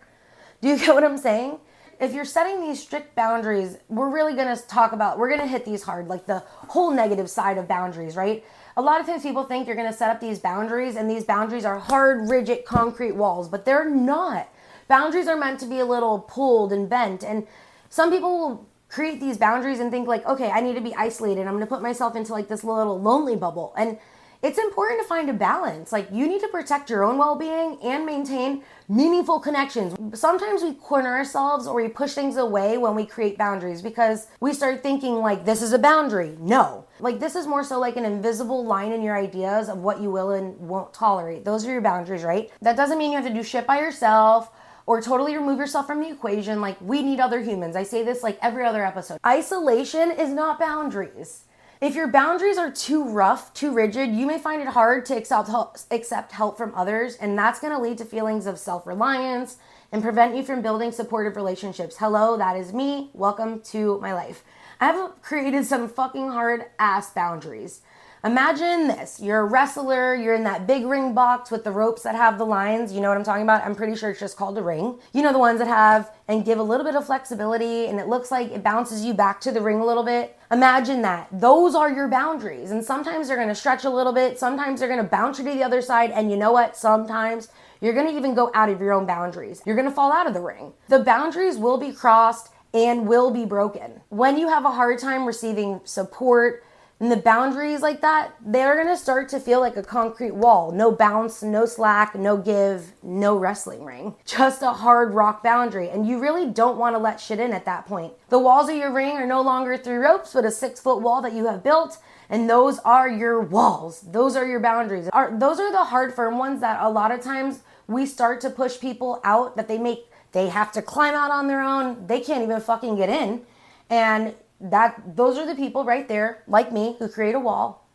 Do 0.61 0.69
you 0.69 0.77
get 0.79 0.93
what 0.93 1.03
I'm 1.03 1.17
saying? 1.17 1.59
If 1.99 2.13
you're 2.13 2.25
setting 2.25 2.59
these 2.59 2.81
strict 2.81 3.15
boundaries, 3.15 3.77
we're 3.87 4.09
really 4.09 4.33
going 4.33 4.53
to 4.55 4.61
talk 4.67 4.91
about, 4.91 5.17
we're 5.17 5.29
going 5.29 5.41
to 5.41 5.47
hit 5.47 5.63
these 5.63 5.83
hard, 5.83 6.07
like 6.07 6.25
the 6.25 6.39
whole 6.39 6.91
negative 6.91 7.29
side 7.29 7.57
of 7.57 7.67
boundaries, 7.67 8.15
right? 8.15 8.43
A 8.75 8.81
lot 8.81 8.99
of 8.99 9.05
times 9.05 9.21
people 9.21 9.43
think 9.43 9.67
you're 9.67 9.75
going 9.75 9.89
to 9.89 9.97
set 9.97 10.09
up 10.09 10.19
these 10.19 10.39
boundaries, 10.39 10.95
and 10.95 11.09
these 11.09 11.23
boundaries 11.23 11.63
are 11.63 11.77
hard, 11.77 12.29
rigid, 12.29 12.65
concrete 12.65 13.13
walls, 13.13 13.47
but 13.47 13.63
they're 13.63 13.89
not. 13.89 14.49
Boundaries 14.87 15.27
are 15.27 15.37
meant 15.37 15.59
to 15.61 15.65
be 15.65 15.79
a 15.79 15.85
little 15.85 16.19
pulled 16.19 16.73
and 16.73 16.89
bent, 16.89 17.23
and 17.23 17.47
some 17.89 18.09
people 18.09 18.37
will 18.37 18.67
create 18.93 19.19
these 19.19 19.37
boundaries 19.37 19.79
and 19.79 19.89
think 19.89 20.07
like, 20.07 20.23
okay, 20.27 20.51
I 20.51 20.61
need 20.61 20.75
to 20.75 20.81
be 20.81 20.93
isolated. 20.93 21.47
I'm 21.47 21.53
going 21.53 21.61
to 21.61 21.65
put 21.65 21.81
myself 21.81 22.15
into 22.15 22.31
like 22.31 22.47
this 22.47 22.63
little 22.63 23.01
lonely 23.01 23.35
bubble. 23.35 23.73
And 23.75 23.97
it's 24.43 24.59
important 24.59 25.01
to 25.01 25.07
find 25.07 25.29
a 25.29 25.33
balance. 25.33 25.91
Like 25.91 26.09
you 26.11 26.27
need 26.27 26.41
to 26.41 26.47
protect 26.49 26.91
your 26.91 27.03
own 27.03 27.17
well-being 27.17 27.79
and 27.81 28.05
maintain 28.05 28.61
meaningful 28.87 29.39
connections. 29.39 29.95
Sometimes 30.19 30.61
we 30.61 30.73
corner 30.75 31.09
ourselves 31.09 31.65
or 31.65 31.81
we 31.81 31.87
push 31.87 32.13
things 32.13 32.37
away 32.37 32.77
when 32.77 32.93
we 32.93 33.05
create 33.05 33.35
boundaries 33.35 33.81
because 33.81 34.27
we 34.41 34.53
start 34.53 34.83
thinking 34.83 35.15
like 35.15 35.43
this 35.43 35.63
is 35.63 35.73
a 35.73 35.79
boundary. 35.79 36.37
No. 36.39 36.85
Like 36.99 37.19
this 37.19 37.35
is 37.35 37.47
more 37.47 37.63
so 37.63 37.79
like 37.79 37.97
an 37.97 38.05
invisible 38.05 38.63
line 38.63 38.91
in 38.91 39.01
your 39.01 39.17
ideas 39.17 39.69
of 39.69 39.79
what 39.79 40.01
you 40.01 40.11
will 40.11 40.31
and 40.31 40.55
won't 40.59 40.93
tolerate. 40.93 41.45
Those 41.45 41.65
are 41.65 41.71
your 41.71 41.81
boundaries, 41.81 42.23
right? 42.23 42.51
That 42.61 42.77
doesn't 42.77 42.99
mean 42.99 43.11
you 43.11 43.17
have 43.17 43.27
to 43.27 43.33
do 43.33 43.41
shit 43.43 43.65
by 43.65 43.79
yourself 43.79 44.51
or 44.85 45.01
totally 45.01 45.35
remove 45.35 45.59
yourself 45.59 45.87
from 45.87 46.01
the 46.01 46.09
equation. 46.09 46.61
Like, 46.61 46.77
we 46.81 47.01
need 47.01 47.19
other 47.19 47.41
humans. 47.41 47.75
I 47.75 47.83
say 47.83 48.03
this 48.03 48.23
like 48.23 48.37
every 48.41 48.65
other 48.65 48.85
episode. 48.85 49.19
Isolation 49.25 50.11
is 50.11 50.29
not 50.29 50.59
boundaries. 50.59 51.45
If 51.81 51.95
your 51.95 52.07
boundaries 52.07 52.57
are 52.57 52.71
too 52.71 53.03
rough, 53.03 53.53
too 53.53 53.73
rigid, 53.73 54.11
you 54.11 54.25
may 54.25 54.39
find 54.39 54.61
it 54.61 54.69
hard 54.69 55.05
to 55.07 55.17
accept 55.17 55.49
help, 55.49 55.77
accept 55.91 56.31
help 56.31 56.57
from 56.57 56.73
others, 56.75 57.15
and 57.17 57.37
that's 57.37 57.59
going 57.59 57.73
to 57.73 57.79
lead 57.79 57.97
to 57.97 58.05
feelings 58.05 58.45
of 58.45 58.57
self 58.57 58.87
reliance 58.87 59.57
and 59.91 60.01
prevent 60.01 60.35
you 60.35 60.43
from 60.43 60.61
building 60.61 60.91
supportive 60.93 61.35
relationships. 61.35 61.97
Hello, 61.97 62.37
that 62.37 62.55
is 62.55 62.71
me. 62.71 63.09
Welcome 63.13 63.59
to 63.71 63.99
my 63.99 64.13
life. 64.13 64.43
I 64.79 64.87
have 64.87 65.21
created 65.21 65.65
some 65.65 65.89
fucking 65.89 66.29
hard 66.29 66.65
ass 66.79 67.11
boundaries. 67.11 67.81
Imagine 68.25 68.87
this 68.87 69.19
you're 69.19 69.41
a 69.41 69.43
wrestler, 69.43 70.15
you're 70.15 70.33
in 70.33 70.45
that 70.45 70.65
big 70.65 70.85
ring 70.85 71.13
box 71.13 71.51
with 71.51 71.65
the 71.65 71.71
ropes 71.71 72.03
that 72.03 72.15
have 72.15 72.37
the 72.37 72.45
lines. 72.45 72.93
You 72.93 73.01
know 73.01 73.09
what 73.09 73.17
I'm 73.17 73.23
talking 73.25 73.43
about? 73.43 73.65
I'm 73.65 73.75
pretty 73.75 73.97
sure 73.97 74.11
it's 74.11 74.19
just 74.21 74.37
called 74.37 74.57
a 74.57 74.61
ring. 74.61 74.97
You 75.11 75.23
know, 75.23 75.33
the 75.33 75.39
ones 75.39 75.59
that 75.59 75.67
have 75.67 76.09
and 76.29 76.45
give 76.45 76.57
a 76.57 76.63
little 76.63 76.85
bit 76.85 76.95
of 76.95 77.05
flexibility 77.05 77.87
and 77.87 77.99
it 77.99 78.07
looks 78.07 78.31
like 78.31 78.49
it 78.49 78.63
bounces 78.63 79.03
you 79.03 79.13
back 79.13 79.41
to 79.41 79.51
the 79.51 79.59
ring 79.59 79.81
a 79.81 79.85
little 79.85 80.03
bit. 80.03 80.39
Imagine 80.51 81.01
that. 81.01 81.27
Those 81.33 81.75
are 81.75 81.91
your 81.91 82.07
boundaries. 82.07 82.71
And 82.71 82.81
sometimes 82.81 83.27
they're 83.27 83.35
gonna 83.35 83.53
stretch 83.53 83.83
a 83.83 83.89
little 83.89 84.13
bit, 84.13 84.39
sometimes 84.39 84.79
they're 84.79 84.87
gonna 84.87 85.03
bounce 85.03 85.37
you 85.37 85.43
to 85.43 85.51
the 85.51 85.63
other 85.63 85.81
side. 85.81 86.11
And 86.11 86.31
you 86.31 86.37
know 86.37 86.53
what? 86.53 86.77
Sometimes 86.77 87.49
you're 87.81 87.93
gonna 87.93 88.17
even 88.17 88.33
go 88.33 88.51
out 88.53 88.69
of 88.69 88.79
your 88.79 88.93
own 88.93 89.05
boundaries. 89.05 89.61
You're 89.65 89.75
gonna 89.75 89.91
fall 89.91 90.13
out 90.13 90.27
of 90.27 90.33
the 90.33 90.39
ring. 90.39 90.71
The 90.87 90.99
boundaries 90.99 91.57
will 91.57 91.77
be 91.77 91.91
crossed 91.91 92.53
and 92.73 93.05
will 93.05 93.31
be 93.31 93.43
broken. 93.43 93.99
When 94.07 94.37
you 94.37 94.47
have 94.47 94.63
a 94.63 94.71
hard 94.71 94.97
time 94.99 95.25
receiving 95.25 95.81
support, 95.83 96.63
and 97.03 97.11
the 97.11 97.17
boundaries 97.17 97.81
like 97.81 97.99
that, 97.99 98.31
they're 98.39 98.81
gonna 98.81 98.95
start 98.95 99.27
to 99.27 99.39
feel 99.41 99.59
like 99.59 99.75
a 99.75 99.83
concrete 99.83 100.33
wall. 100.33 100.71
No 100.71 100.89
bounce, 100.89 101.43
no 101.43 101.65
slack, 101.65 102.15
no 102.15 102.37
give, 102.37 102.93
no 103.03 103.35
wrestling 103.35 103.83
ring. 103.83 104.15
Just 104.25 104.61
a 104.61 104.71
hard 104.71 105.13
rock 105.13 105.43
boundary. 105.43 105.89
And 105.89 106.07
you 106.07 106.17
really 106.17 106.49
don't 106.49 106.77
wanna 106.77 106.99
let 106.99 107.19
shit 107.19 107.41
in 107.41 107.51
at 107.51 107.65
that 107.65 107.85
point. 107.85 108.13
The 108.29 108.39
walls 108.39 108.69
of 108.69 108.77
your 108.77 108.93
ring 108.93 109.17
are 109.17 109.27
no 109.27 109.41
longer 109.41 109.75
three 109.75 109.97
ropes, 109.97 110.31
but 110.31 110.45
a 110.45 110.51
six 110.51 110.79
foot 110.79 111.01
wall 111.01 111.21
that 111.23 111.33
you 111.33 111.45
have 111.47 111.61
built. 111.61 111.97
And 112.29 112.49
those 112.49 112.79
are 112.79 113.09
your 113.09 113.41
walls. 113.41 113.99
Those 113.99 114.37
are 114.37 114.47
your 114.47 114.61
boundaries. 114.61 115.09
Are, 115.11 115.37
those 115.37 115.59
are 115.59 115.73
the 115.73 115.83
hard, 115.83 116.13
firm 116.13 116.37
ones 116.37 116.61
that 116.61 116.81
a 116.81 116.89
lot 116.89 117.11
of 117.11 117.19
times 117.19 117.63
we 117.85 118.05
start 118.05 118.39
to 118.39 118.49
push 118.49 118.79
people 118.79 119.19
out 119.25 119.57
that 119.57 119.67
they 119.67 119.77
make, 119.77 120.09
they 120.31 120.47
have 120.47 120.71
to 120.71 120.81
climb 120.81 121.15
out 121.15 121.31
on 121.31 121.47
their 121.49 121.61
own. 121.61 122.07
They 122.07 122.21
can't 122.21 122.43
even 122.43 122.61
fucking 122.61 122.95
get 122.95 123.09
in. 123.09 123.41
And 123.89 124.35
that 124.59 125.15
those 125.15 125.37
are 125.37 125.45
the 125.45 125.55
people 125.55 125.83
right 125.83 126.07
there 126.07 126.43
like 126.47 126.71
me 126.71 126.95
who 126.99 127.07
create 127.07 127.35
a 127.35 127.39
wall 127.39 127.87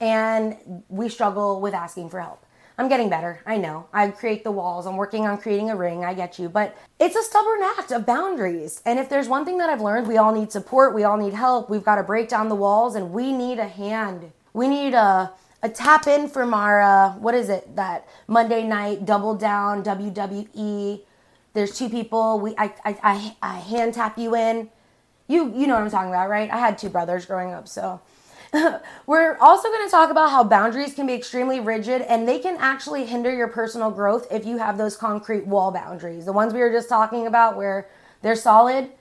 and 0.00 0.56
we 0.88 1.08
struggle 1.08 1.60
with 1.60 1.74
asking 1.74 2.10
for 2.10 2.20
help. 2.20 2.44
I'm 2.76 2.88
getting 2.88 3.08
better 3.08 3.40
i 3.46 3.56
know. 3.56 3.86
I 3.92 4.08
create 4.08 4.42
the 4.42 4.50
walls 4.50 4.86
i'm 4.86 4.96
working 4.96 5.26
on 5.26 5.38
creating 5.38 5.70
a 5.70 5.76
ring 5.76 6.04
i 6.04 6.12
get 6.14 6.38
you 6.38 6.48
but 6.48 6.76
it's 6.98 7.16
a 7.16 7.22
stubborn 7.22 7.62
act 7.62 7.92
of 7.92 8.04
boundaries. 8.06 8.82
And 8.84 8.98
if 8.98 9.08
there's 9.08 9.28
one 9.28 9.44
thing 9.44 9.58
that 9.58 9.70
i've 9.70 9.80
learned 9.80 10.06
we 10.06 10.16
all 10.16 10.34
need 10.34 10.50
support 10.50 10.94
we 10.94 11.04
all 11.04 11.16
need 11.16 11.34
help. 11.34 11.70
We've 11.70 11.84
got 11.84 11.96
to 11.96 12.02
break 12.02 12.28
down 12.28 12.48
the 12.48 12.56
walls 12.56 12.94
and 12.94 13.12
we 13.12 13.32
need 13.32 13.58
a 13.58 13.68
hand. 13.68 14.32
We 14.52 14.68
need 14.68 14.94
a 14.94 15.32
a 15.62 15.68
tap 15.68 16.06
in 16.06 16.30
our 16.36 16.82
uh, 16.82 17.12
what 17.14 17.34
is 17.34 17.48
it 17.48 17.74
that 17.74 18.06
monday 18.26 18.62
night 18.64 19.06
double 19.06 19.34
down 19.34 19.82
wwe 19.82 21.00
there's 21.54 21.78
two 21.78 21.88
people. 21.88 22.40
We 22.40 22.54
I, 22.58 22.74
I, 22.84 22.96
I, 23.02 23.36
I 23.40 23.58
hand 23.60 23.94
tap 23.94 24.18
you 24.18 24.36
in. 24.36 24.68
You 25.26 25.52
you 25.54 25.66
know 25.66 25.74
what 25.74 25.82
I'm 25.82 25.90
talking 25.90 26.10
about, 26.10 26.28
right? 26.28 26.50
I 26.50 26.58
had 26.58 26.78
two 26.78 26.88
brothers 26.88 27.26
growing 27.26 27.52
up, 27.52 27.66
so 27.68 28.00
we're 29.06 29.36
also 29.38 29.68
going 29.68 29.86
to 29.86 29.90
talk 29.90 30.10
about 30.10 30.30
how 30.30 30.44
boundaries 30.44 30.94
can 30.94 31.06
be 31.06 31.14
extremely 31.14 31.60
rigid 31.60 32.02
and 32.02 32.28
they 32.28 32.38
can 32.38 32.56
actually 32.58 33.04
hinder 33.04 33.34
your 33.34 33.48
personal 33.48 33.90
growth 33.90 34.26
if 34.30 34.46
you 34.46 34.58
have 34.58 34.78
those 34.78 34.96
concrete 34.96 35.46
wall 35.46 35.70
boundaries. 35.70 36.24
The 36.24 36.32
ones 36.32 36.52
we 36.52 36.60
were 36.60 36.70
just 36.70 36.88
talking 36.88 37.26
about 37.26 37.56
where 37.56 37.88
they're 38.22 38.36
solid, 38.36 38.92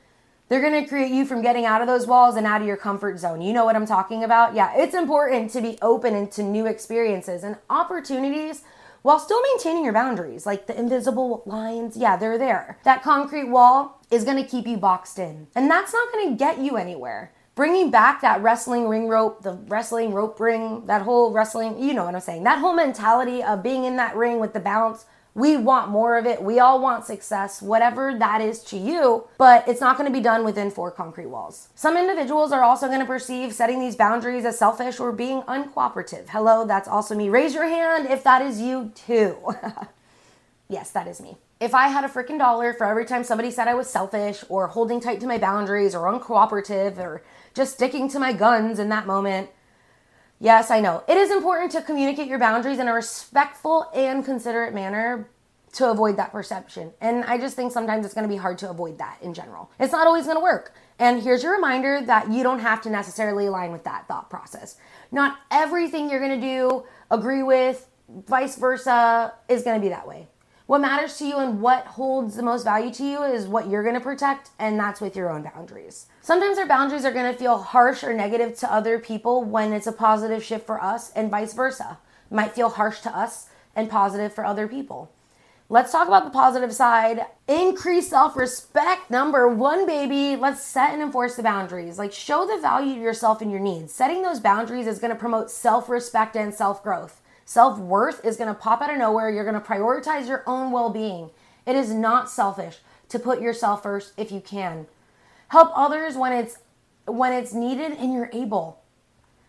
they're 0.49 0.61
going 0.61 0.81
to 0.81 0.87
create 0.89 1.11
you 1.11 1.25
from 1.25 1.41
getting 1.41 1.65
out 1.65 1.81
of 1.81 1.87
those 1.87 2.07
walls 2.07 2.35
and 2.35 2.47
out 2.47 2.61
of 2.61 2.67
your 2.67 2.77
comfort 2.77 3.19
zone. 3.19 3.41
You 3.41 3.53
know 3.53 3.65
what 3.65 3.75
I'm 3.75 3.85
talking 3.85 4.23
about? 4.23 4.55
Yeah, 4.55 4.73
it's 4.75 4.95
important 4.95 5.51
to 5.51 5.61
be 5.61 5.77
open 5.81 6.15
into 6.15 6.41
new 6.41 6.65
experiences 6.65 7.43
and 7.43 7.57
opportunities 7.69 8.63
while 9.03 9.19
still 9.19 9.41
maintaining 9.53 9.83
your 9.83 9.93
boundaries. 9.93 10.45
Like 10.45 10.65
the 10.65 10.77
invisible 10.77 11.43
lines, 11.45 11.95
yeah, 11.95 12.17
they're 12.17 12.39
there. 12.39 12.79
That 12.83 13.03
concrete 13.03 13.49
wall 13.49 14.01
is 14.09 14.25
to 14.43 14.49
keep 14.49 14.65
you 14.65 14.77
boxed 14.77 15.19
in. 15.19 15.47
And 15.55 15.69
that's 15.69 15.93
not 15.93 16.11
to 16.31 16.35
get 16.35 16.57
you 16.57 16.77
anywhere 16.77 17.31
bringing 17.55 17.91
back 17.91 18.21
that 18.21 18.41
wrestling 18.41 18.87
ring 18.87 19.07
rope, 19.07 19.43
the 19.43 19.53
wrestling 19.67 20.11
rope 20.13 20.39
ring, 20.39 20.85
that 20.87 21.01
whole 21.03 21.31
wrestling, 21.31 21.81
you 21.81 21.93
know 21.93 22.05
what 22.05 22.15
I'm 22.15 22.21
saying, 22.21 22.43
that 22.43 22.59
whole 22.59 22.73
mentality 22.73 23.43
of 23.43 23.61
being 23.61 23.85
in 23.85 23.95
that 23.97 24.15
ring 24.15 24.39
with 24.39 24.53
the 24.53 24.59
balance. 24.59 25.05
We 25.35 25.57
want 25.57 25.89
more 25.89 26.17
of 26.17 26.25
it. 26.27 26.43
We 26.43 26.59
all 26.59 26.79
want 26.79 27.05
success, 27.05 27.61
whatever 27.61 28.15
that 28.19 28.39
is 28.39 28.63
to 28.65 28.77
you, 28.77 29.27
but 29.39 29.67
it's 29.67 29.81
not 29.81 29.97
going 29.97 30.07
to 30.07 30.13
be 30.15 30.21
done 30.21 30.45
within 30.45 30.69
four 30.69 30.91
concrete 30.91 31.25
walls. 31.25 31.69
Some 31.73 31.97
individuals 31.97 32.51
are 32.51 32.63
also 32.63 32.87
going 32.87 32.99
to 32.99 33.05
perceive 33.05 33.51
setting 33.53 33.79
these 33.79 33.95
boundaries 33.95 34.45
as 34.45 34.59
selfish 34.59 34.99
or 34.99 35.11
being 35.11 35.41
uncooperative. 35.43 36.29
Hello, 36.29 36.65
that's 36.65 36.87
also 36.87 37.15
me. 37.15 37.29
Raise 37.29 37.55
your 37.55 37.67
hand 37.67 38.07
if 38.07 38.23
that 38.23 38.43
is 38.43 38.61
you 38.61 38.91
too. 38.93 39.55
yes, 40.69 40.91
that 40.91 41.07
is 41.07 41.19
me 41.19 41.37
if 41.63 41.73
I 41.73 41.87
had 41.87 42.03
a 42.03 42.09
freaking 42.09 42.37
dollar 42.37 42.73
for 42.73 42.85
every 42.85 43.05
time 43.05 43.23
somebody 43.23 43.49
said 43.49 43.69
I 43.69 43.73
was 43.73 43.89
selfish 43.89 44.43
or 44.49 44.67
holding 44.67 44.99
tight 44.99 45.21
to 45.21 45.27
my 45.27 45.37
boundaries 45.37 45.95
or 45.95 46.11
uncooperative 46.11 46.97
or 46.97 47.23
just 47.53 47.75
sticking 47.75 48.09
to 48.09 48.19
my 48.19 48.33
guns 48.33 48.79
in 48.79 48.89
that 48.89 49.07
moment. 49.07 49.49
Yes, 50.43 50.71
I 50.71 50.81
know. 50.81 51.05
It 51.07 51.15
is 51.15 51.31
important 51.31 51.71
to 51.71 51.81
communicate 51.81 52.27
your 52.27 52.37
boundaries 52.37 52.77
in 52.77 52.89
a 52.89 52.93
respectful 52.93 53.89
and 53.95 54.25
considerate 54.25 54.73
manner 54.73 55.29
to 55.71 55.89
avoid 55.89 56.17
that 56.17 56.33
perception. 56.33 56.91
And 56.99 57.23
I 57.23 57.37
just 57.37 57.55
think 57.55 57.71
sometimes 57.71 58.03
it's 58.03 58.13
going 58.13 58.27
to 58.27 58.29
be 58.29 58.35
hard 58.35 58.57
to 58.57 58.69
avoid 58.69 58.97
that 58.97 59.19
in 59.21 59.33
general. 59.33 59.71
It's 59.79 59.93
not 59.93 60.05
always 60.05 60.25
going 60.25 60.35
to 60.35 60.43
work. 60.43 60.75
And 60.99 61.23
here's 61.23 61.43
your 61.43 61.53
reminder 61.53 62.01
that 62.07 62.29
you 62.29 62.43
don't 62.43 62.59
have 62.59 62.81
to 62.81 62.89
necessarily 62.89 63.45
align 63.45 63.71
with 63.71 63.85
that 63.85 64.05
thought 64.09 64.29
process. 64.29 64.75
Not 65.13 65.37
everything 65.49 66.09
you're 66.09 66.19
going 66.19 66.41
to 66.41 66.45
do, 66.45 66.83
agree 67.09 67.41
with, 67.41 67.87
vice 68.09 68.57
versa, 68.57 69.33
is 69.47 69.63
going 69.63 69.79
to 69.79 69.81
be 69.81 69.89
that 69.91 70.05
way. 70.05 70.27
What 70.65 70.79
matters 70.79 71.17
to 71.17 71.25
you 71.25 71.39
and 71.39 71.61
what 71.61 71.85
holds 71.85 72.35
the 72.35 72.43
most 72.43 72.63
value 72.63 72.91
to 72.93 73.03
you 73.03 73.23
is 73.23 73.47
what 73.47 73.67
you're 73.67 73.83
going 73.83 73.95
to 73.95 74.01
protect, 74.01 74.51
and 74.57 74.79
that's 74.79 75.01
with 75.01 75.13
your 75.13 75.29
own 75.29 75.43
boundaries. 75.43 76.05
Sometimes 76.21 76.57
our 76.57 76.65
boundaries 76.65 77.03
are 77.03 77.11
going 77.11 77.31
to 77.31 77.37
feel 77.37 77.57
harsh 77.57 78.01
or 78.01 78.13
negative 78.13 78.57
to 78.59 78.71
other 78.71 78.97
people 78.97 79.43
when 79.43 79.73
it's 79.73 79.87
a 79.87 79.91
positive 79.91 80.41
shift 80.41 80.65
for 80.65 80.81
us, 80.81 81.11
and 81.11 81.29
vice 81.29 81.53
versa. 81.53 81.97
It 82.31 82.33
might 82.33 82.53
feel 82.53 82.69
harsh 82.69 83.01
to 83.01 83.15
us 83.15 83.49
and 83.75 83.89
positive 83.89 84.33
for 84.33 84.45
other 84.45 84.69
people. 84.69 85.11
Let's 85.67 85.91
talk 85.91 86.07
about 86.07 86.23
the 86.23 86.29
positive 86.29 86.73
side. 86.73 87.25
Increase 87.47 88.09
self 88.09 88.37
respect. 88.37 89.09
Number 89.09 89.47
one, 89.49 89.85
baby. 89.85 90.35
Let's 90.35 90.61
set 90.61 90.93
and 90.93 91.01
enforce 91.01 91.35
the 91.35 91.43
boundaries. 91.43 91.97
Like, 91.97 92.13
show 92.13 92.45
the 92.45 92.61
value 92.61 92.95
to 92.95 93.01
yourself 93.01 93.41
and 93.41 93.49
your 93.49 93.59
needs. 93.59 93.93
Setting 93.93 94.21
those 94.21 94.39
boundaries 94.39 94.87
is 94.87 94.99
going 94.99 95.11
to 95.11 95.19
promote 95.19 95.49
self 95.51 95.89
respect 95.89 96.35
and 96.35 96.53
self 96.53 96.83
growth. 96.83 97.21
Self 97.45 97.77
worth 97.77 98.23
is 98.25 98.37
going 98.37 98.53
to 98.53 98.59
pop 98.59 98.81
out 98.81 98.91
of 98.91 98.97
nowhere. 98.97 99.29
You're 99.29 99.43
going 99.43 99.61
to 99.61 99.67
prioritize 99.67 100.27
your 100.27 100.43
own 100.47 100.71
well 100.71 100.89
being. 100.89 101.29
It 101.65 101.75
is 101.75 101.93
not 101.93 102.29
selfish 102.29 102.79
to 103.09 103.19
put 103.19 103.41
yourself 103.41 103.83
first 103.83 104.13
if 104.17 104.31
you 104.31 104.41
can. 104.41 104.87
Help 105.49 105.71
others 105.75 106.15
when 106.15 106.33
it's 106.33 106.57
when 107.05 107.33
it's 107.33 107.53
needed 107.53 107.91
and 107.93 108.13
you're 108.13 108.29
able. 108.33 108.79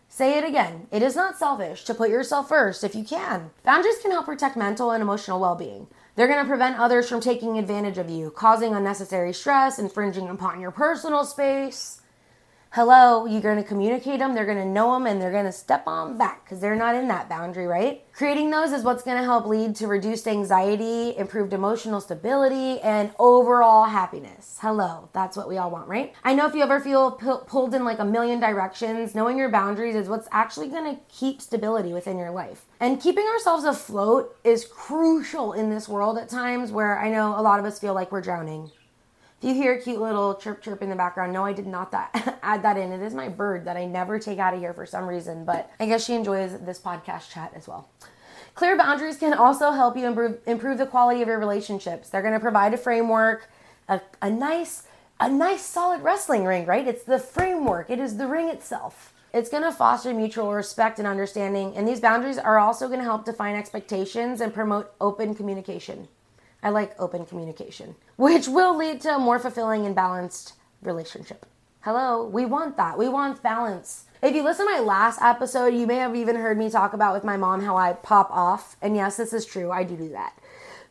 Say 0.08 0.38
it 0.38 0.44
again. 0.44 0.86
It 0.92 1.02
is 1.02 1.16
not 1.16 1.38
selfish 1.38 1.84
to 1.84 1.94
put 1.94 2.10
yourself 2.10 2.48
first 2.48 2.84
if 2.84 2.94
you 2.94 3.04
can. 3.04 3.50
Boundaries 3.64 3.98
can 4.00 4.10
help 4.10 4.26
protect 4.26 4.56
mental 4.56 4.90
and 4.90 5.02
emotional 5.02 5.40
well 5.40 5.54
being. 5.54 5.86
They're 6.14 6.28
going 6.28 6.42
to 6.42 6.48
prevent 6.48 6.78
others 6.78 7.08
from 7.08 7.20
taking 7.20 7.58
advantage 7.58 7.98
of 7.98 8.08
you, 8.08 8.30
causing 8.30 8.74
unnecessary 8.74 9.32
stress, 9.32 9.78
infringing 9.78 10.28
upon 10.28 10.60
your 10.60 10.70
personal 10.70 11.24
space 11.24 12.00
hello, 12.74 13.24
you're 13.24 13.40
going 13.40 13.56
to 13.56 13.62
communicate 13.62 14.18
them, 14.18 14.34
they're 14.34 14.44
going 14.44 14.58
to 14.58 14.64
know 14.64 14.92
them, 14.94 15.06
and 15.06 15.22
they're 15.22 15.30
going 15.30 15.44
to 15.44 15.52
step 15.52 15.86
on 15.86 16.18
back 16.18 16.44
because 16.44 16.58
they're 16.58 16.74
not 16.74 16.96
in 16.96 17.06
that 17.06 17.28
boundary, 17.28 17.68
right? 17.68 18.02
Creating 18.12 18.50
those 18.50 18.72
is 18.72 18.82
what's 18.82 19.04
going 19.04 19.16
to 19.16 19.22
help 19.22 19.46
lead 19.46 19.76
to 19.76 19.86
reduced 19.86 20.26
anxiety, 20.26 21.16
improved 21.16 21.52
emotional 21.52 22.00
stability, 22.00 22.80
and 22.80 23.12
overall 23.20 23.84
happiness. 23.84 24.58
Hello, 24.60 25.08
that's 25.12 25.36
what 25.36 25.48
we 25.48 25.56
all 25.56 25.70
want, 25.70 25.86
right? 25.86 26.14
I 26.24 26.34
know 26.34 26.48
if 26.48 26.54
you 26.56 26.64
ever 26.64 26.80
feel 26.80 27.12
pulled 27.12 27.76
in 27.76 27.84
like 27.84 28.00
a 28.00 28.04
million 28.04 28.40
directions, 28.40 29.14
knowing 29.14 29.38
your 29.38 29.50
boundaries 29.50 29.94
is 29.94 30.08
what's 30.08 30.26
actually 30.32 30.66
going 30.66 30.96
to 30.96 31.00
keep 31.08 31.40
stability 31.40 31.92
within 31.92 32.18
your 32.18 32.32
life. 32.32 32.66
And 32.80 33.00
keeping 33.00 33.26
ourselves 33.28 33.62
afloat 33.62 34.36
is 34.42 34.64
crucial 34.64 35.52
in 35.52 35.70
this 35.70 35.88
world 35.88 36.18
at 36.18 36.28
times 36.28 36.72
where 36.72 36.98
I 36.98 37.08
know 37.08 37.38
a 37.38 37.42
lot 37.42 37.60
of 37.60 37.66
us 37.66 37.78
feel 37.78 37.94
like 37.94 38.10
we're 38.10 38.20
drowning. 38.20 38.72
You 39.44 39.52
hear 39.52 39.74
a 39.74 39.78
cute 39.78 40.00
little 40.00 40.34
chirp 40.36 40.62
chirp 40.62 40.80
in 40.80 40.88
the 40.88 40.96
background, 40.96 41.34
no, 41.34 41.44
I 41.44 41.52
did 41.52 41.66
not 41.66 41.92
that 41.92 42.38
add 42.42 42.62
that 42.62 42.78
in. 42.78 42.92
It 42.92 43.02
is 43.02 43.12
my 43.12 43.28
bird 43.28 43.66
that 43.66 43.76
I 43.76 43.84
never 43.84 44.18
take 44.18 44.38
out 44.38 44.54
of 44.54 44.60
here 44.60 44.72
for 44.72 44.86
some 44.86 45.06
reason, 45.06 45.44
but 45.44 45.70
I 45.78 45.84
guess 45.84 46.02
she 46.02 46.14
enjoys 46.14 46.58
this 46.60 46.80
podcast 46.80 47.30
chat 47.30 47.52
as 47.54 47.68
well. 47.68 47.86
Clear 48.54 48.74
boundaries 48.74 49.18
can 49.18 49.34
also 49.34 49.72
help 49.72 49.98
you 49.98 50.06
improve 50.06 50.38
improve 50.46 50.78
the 50.78 50.86
quality 50.86 51.20
of 51.20 51.28
your 51.28 51.38
relationships. 51.38 52.08
They're 52.08 52.22
going 52.22 52.32
to 52.32 52.40
provide 52.40 52.72
a 52.72 52.78
framework, 52.78 53.50
a, 53.86 54.00
a 54.22 54.30
nice 54.30 54.84
a 55.20 55.28
nice 55.28 55.62
solid 55.62 56.00
wrestling 56.00 56.46
ring, 56.46 56.64
right? 56.64 56.88
It's 56.88 57.04
the 57.04 57.18
framework. 57.18 57.90
It 57.90 57.98
is 57.98 58.16
the 58.16 58.26
ring 58.26 58.48
itself. 58.48 59.12
It's 59.34 59.50
going 59.50 59.64
to 59.64 59.72
foster 59.72 60.14
mutual 60.14 60.54
respect 60.54 60.98
and 60.98 61.06
understanding, 61.06 61.76
and 61.76 61.86
these 61.86 62.00
boundaries 62.00 62.38
are 62.38 62.58
also 62.58 62.86
going 62.86 63.00
to 63.00 63.04
help 63.04 63.26
define 63.26 63.56
expectations 63.56 64.40
and 64.40 64.54
promote 64.54 64.94
open 65.02 65.34
communication. 65.34 66.08
I 66.64 66.70
like 66.70 66.98
open 66.98 67.26
communication, 67.26 67.94
which 68.16 68.48
will 68.48 68.74
lead 68.74 69.02
to 69.02 69.16
a 69.16 69.18
more 69.18 69.38
fulfilling 69.38 69.84
and 69.84 69.94
balanced 69.94 70.54
relationship. 70.80 71.44
Hello, 71.82 72.24
we 72.24 72.46
want 72.46 72.78
that. 72.78 72.96
We 72.96 73.06
want 73.06 73.42
balance. 73.42 74.06
If 74.22 74.34
you 74.34 74.42
listen 74.42 74.66
to 74.66 74.72
my 74.72 74.80
last 74.80 75.20
episode, 75.20 75.74
you 75.74 75.86
may 75.86 75.96
have 75.96 76.16
even 76.16 76.36
heard 76.36 76.56
me 76.56 76.70
talk 76.70 76.94
about 76.94 77.12
with 77.12 77.22
my 77.22 77.36
mom 77.36 77.60
how 77.60 77.76
I 77.76 77.92
pop 77.92 78.30
off. 78.30 78.76
And 78.80 78.96
yes, 78.96 79.18
this 79.18 79.34
is 79.34 79.44
true. 79.44 79.70
I 79.70 79.84
do 79.84 79.94
do 79.94 80.08
that. 80.08 80.38